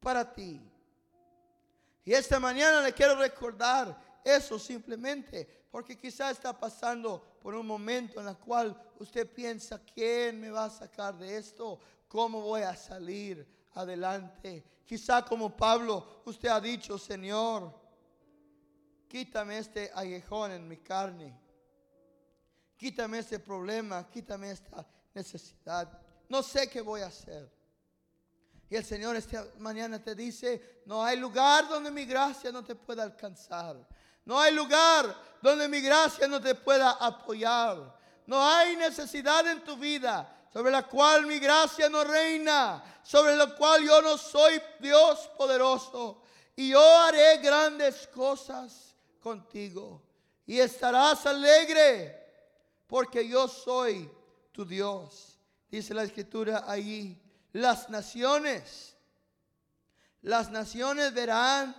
para 0.00 0.34
ti. 0.34 0.60
Y 2.04 2.12
esta 2.12 2.40
mañana 2.40 2.80
le 2.80 2.92
quiero 2.92 3.14
recordar 3.14 3.96
eso 4.24 4.58
simplemente, 4.58 5.65
porque 5.76 5.98
quizá 5.98 6.30
está 6.30 6.58
pasando 6.58 7.22
por 7.42 7.54
un 7.54 7.66
momento 7.66 8.18
en 8.18 8.28
el 8.28 8.38
cual 8.38 8.74
usted 8.98 9.30
piensa, 9.30 9.78
¿quién 9.84 10.40
me 10.40 10.50
va 10.50 10.64
a 10.64 10.70
sacar 10.70 11.18
de 11.18 11.36
esto? 11.36 11.78
¿Cómo 12.08 12.40
voy 12.40 12.62
a 12.62 12.74
salir 12.74 13.46
adelante? 13.74 14.64
Quizá 14.86 15.22
como 15.22 15.54
Pablo, 15.54 16.22
usted 16.24 16.48
ha 16.48 16.62
dicho, 16.62 16.96
Señor, 16.96 17.78
quítame 19.06 19.58
este 19.58 19.90
aguijón 19.94 20.52
en 20.52 20.66
mi 20.66 20.78
carne. 20.78 21.38
Quítame 22.74 23.18
este 23.18 23.38
problema, 23.38 24.08
quítame 24.08 24.52
esta 24.52 24.82
necesidad. 25.12 26.00
No 26.30 26.42
sé 26.42 26.70
qué 26.70 26.80
voy 26.80 27.02
a 27.02 27.08
hacer. 27.08 27.52
Y 28.70 28.76
el 28.76 28.84
Señor 28.86 29.14
esta 29.14 29.46
mañana 29.58 30.02
te 30.02 30.14
dice, 30.14 30.80
no 30.86 31.04
hay 31.04 31.18
lugar 31.18 31.68
donde 31.68 31.90
mi 31.90 32.06
gracia 32.06 32.50
no 32.50 32.64
te 32.64 32.74
pueda 32.74 33.02
alcanzar. 33.02 33.86
No 34.26 34.38
hay 34.38 34.52
lugar 34.52 35.16
donde 35.40 35.68
mi 35.68 35.80
gracia 35.80 36.28
no 36.28 36.40
te 36.40 36.54
pueda 36.54 36.90
apoyar. 36.90 37.96
No 38.26 38.44
hay 38.44 38.76
necesidad 38.76 39.46
en 39.46 39.62
tu 39.64 39.76
vida 39.76 40.28
sobre 40.52 40.72
la 40.72 40.82
cual 40.82 41.26
mi 41.26 41.38
gracia 41.38 41.88
no 41.88 42.02
reina, 42.02 42.82
sobre 43.02 43.36
la 43.36 43.54
cual 43.54 43.84
yo 43.84 44.02
no 44.02 44.18
soy 44.18 44.60
Dios 44.80 45.30
poderoso. 45.38 46.22
Y 46.56 46.70
yo 46.70 46.80
haré 47.00 47.38
grandes 47.38 48.08
cosas 48.08 48.94
contigo. 49.22 50.02
Y 50.44 50.58
estarás 50.58 51.24
alegre 51.26 52.24
porque 52.86 53.28
yo 53.28 53.46
soy 53.46 54.10
tu 54.50 54.64
Dios. 54.64 55.38
Dice 55.70 55.94
la 55.94 56.02
escritura 56.02 56.64
allí 56.66 57.20
las 57.52 57.88
naciones, 57.88 58.96
las 60.20 60.50
naciones 60.50 61.14
verán 61.14 61.74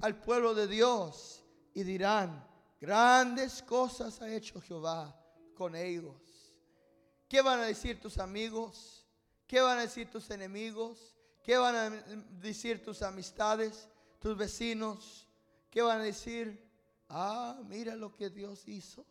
al 0.00 0.16
pueblo 0.16 0.54
de 0.54 0.66
Dios 0.66 1.41
y 1.74 1.82
dirán, 1.82 2.46
grandes 2.80 3.62
cosas 3.62 4.20
ha 4.20 4.28
hecho 4.32 4.60
Jehová 4.60 5.16
con 5.54 5.74
ellos. 5.74 6.16
¿Qué 7.28 7.40
van 7.40 7.60
a 7.60 7.64
decir 7.64 8.00
tus 8.00 8.18
amigos? 8.18 9.06
¿Qué 9.46 9.60
van 9.60 9.78
a 9.78 9.82
decir 9.82 10.10
tus 10.10 10.30
enemigos? 10.30 11.14
¿Qué 11.42 11.56
van 11.56 11.74
a 11.74 11.90
decir 12.40 12.82
tus 12.82 13.02
amistades, 13.02 13.88
tus 14.18 14.36
vecinos? 14.36 15.26
¿Qué 15.70 15.82
van 15.82 16.00
a 16.00 16.04
decir? 16.04 16.70
Ah, 17.08 17.58
mira 17.66 17.96
lo 17.96 18.14
que 18.14 18.30
Dios 18.30 18.66
hizo. 18.68 19.04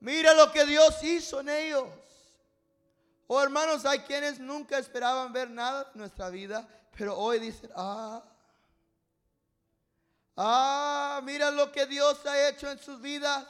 Mira 0.00 0.34
lo 0.34 0.52
que 0.52 0.64
Dios 0.64 1.02
hizo 1.02 1.40
en 1.40 1.48
ellos. 1.48 1.88
Oh 3.26 3.42
hermanos, 3.42 3.84
hay 3.84 4.00
quienes 4.00 4.38
nunca 4.38 4.78
esperaban 4.78 5.32
ver 5.32 5.50
nada 5.50 5.90
en 5.92 6.00
nuestra 6.00 6.30
vida, 6.30 6.66
pero 6.96 7.16
hoy 7.16 7.38
dicen, 7.38 7.70
ah, 7.74 8.24
ah, 10.38 11.20
mira 11.24 11.50
lo 11.50 11.70
que 11.70 11.84
Dios 11.86 12.24
ha 12.24 12.48
hecho 12.48 12.70
en 12.70 12.78
sus 12.78 13.00
vidas. 13.00 13.44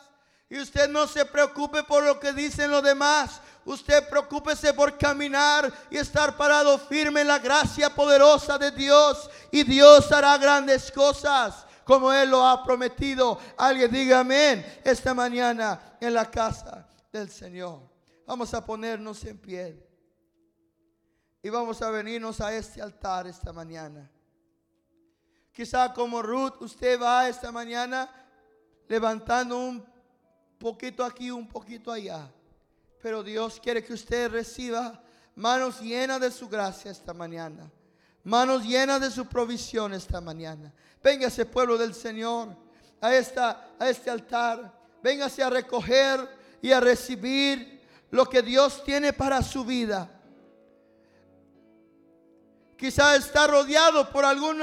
Y 0.50 0.58
usted 0.58 0.88
no 0.88 1.06
se 1.06 1.26
preocupe 1.26 1.82
por 1.82 2.02
lo 2.02 2.18
que 2.18 2.32
dicen 2.32 2.70
los 2.70 2.82
demás. 2.82 3.40
Usted 3.66 4.08
preocúpese 4.08 4.72
por 4.72 4.96
caminar 4.96 5.70
y 5.90 5.98
estar 5.98 6.36
parado 6.38 6.78
firme 6.78 7.20
en 7.20 7.28
la 7.28 7.38
gracia 7.38 7.94
poderosa 7.94 8.56
de 8.56 8.70
Dios. 8.70 9.28
Y 9.52 9.62
Dios 9.62 10.10
hará 10.10 10.38
grandes 10.38 10.90
cosas 10.90 11.66
como 11.84 12.12
Él 12.12 12.30
lo 12.30 12.46
ha 12.46 12.64
prometido. 12.64 13.38
Alguien 13.58 13.90
diga 13.90 14.20
amén 14.20 14.80
esta 14.84 15.12
mañana 15.12 15.96
en 16.00 16.14
la 16.14 16.30
casa 16.30 16.88
del 17.12 17.30
Señor. 17.30 17.80
Vamos 18.26 18.52
a 18.54 18.64
ponernos 18.64 19.22
en 19.24 19.38
pie. 19.38 19.88
Y 21.42 21.50
vamos 21.50 21.80
a 21.82 21.90
venirnos 21.90 22.40
a 22.40 22.54
este 22.54 22.80
altar 22.82 23.26
esta 23.26 23.52
mañana. 23.52 24.10
Quizá 25.58 25.92
como 25.92 26.22
Ruth, 26.22 26.54
usted 26.60 27.02
va 27.02 27.28
esta 27.28 27.50
mañana 27.50 28.08
levantando 28.86 29.58
un 29.58 29.84
poquito 30.56 31.04
aquí, 31.04 31.32
un 31.32 31.48
poquito 31.48 31.90
allá. 31.90 32.30
Pero 33.02 33.24
Dios 33.24 33.58
quiere 33.60 33.82
que 33.82 33.92
usted 33.92 34.30
reciba 34.30 35.02
manos 35.34 35.80
llenas 35.80 36.20
de 36.20 36.30
su 36.30 36.48
gracia 36.48 36.92
esta 36.92 37.12
mañana. 37.12 37.68
Manos 38.22 38.62
llenas 38.62 39.00
de 39.00 39.10
su 39.10 39.26
provisión 39.26 39.94
esta 39.94 40.20
mañana. 40.20 40.72
Véngase 41.02 41.44
pueblo 41.44 41.76
del 41.76 41.92
Señor 41.92 42.50
a, 43.00 43.12
esta, 43.12 43.70
a 43.80 43.90
este 43.90 44.10
altar. 44.10 44.72
Véngase 45.02 45.42
a 45.42 45.50
recoger 45.50 46.38
y 46.62 46.70
a 46.70 46.78
recibir 46.78 47.82
lo 48.12 48.26
que 48.26 48.42
Dios 48.42 48.84
tiene 48.84 49.12
para 49.12 49.42
su 49.42 49.64
vida. 49.64 50.08
Quizá 52.76 53.16
está 53.16 53.48
rodeado 53.48 54.08
por 54.12 54.24
algún 54.24 54.62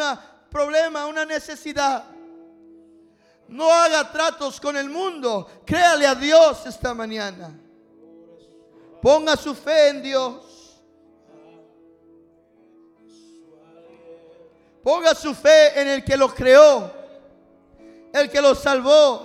problema, 0.56 1.06
una 1.06 1.26
necesidad. 1.26 2.06
No 3.50 3.70
haga 3.70 4.10
tratos 4.10 4.58
con 4.58 4.78
el 4.78 4.90
mundo. 4.90 5.50
Créale 5.66 6.08
a 6.08 6.16
Dios 6.16 6.66
esta 6.66 6.94
mañana. 6.94 7.54
Ponga 9.02 9.36
su 9.36 9.54
fe 9.54 9.90
en 9.90 10.02
Dios. 10.02 10.82
Ponga 14.82 15.14
su 15.14 15.36
fe 15.36 15.78
en 15.82 15.90
el 15.90 16.06
que 16.06 16.16
lo 16.16 16.34
creó, 16.34 16.90
el 18.14 18.30
que 18.30 18.40
lo 18.40 18.56
salvó, 18.56 19.24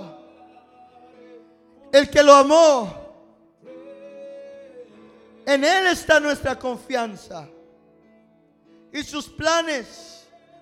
el 1.93 2.09
que 2.09 2.23
lo 2.23 2.33
amó 2.35 2.97
En 5.45 5.63
Él 5.63 5.87
está 5.89 6.19
nuestra 6.19 6.59
confianza. 6.59 7.47
Y 8.93 9.05
sus 9.05 9.29
planes 9.29 10.20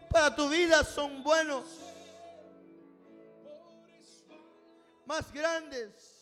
para 0.08 0.34
tu 0.34 0.48
vida 0.48 0.84
son 0.84 1.22
buenos. 1.22 1.64
Más 5.06 5.32
grandes 5.32 6.17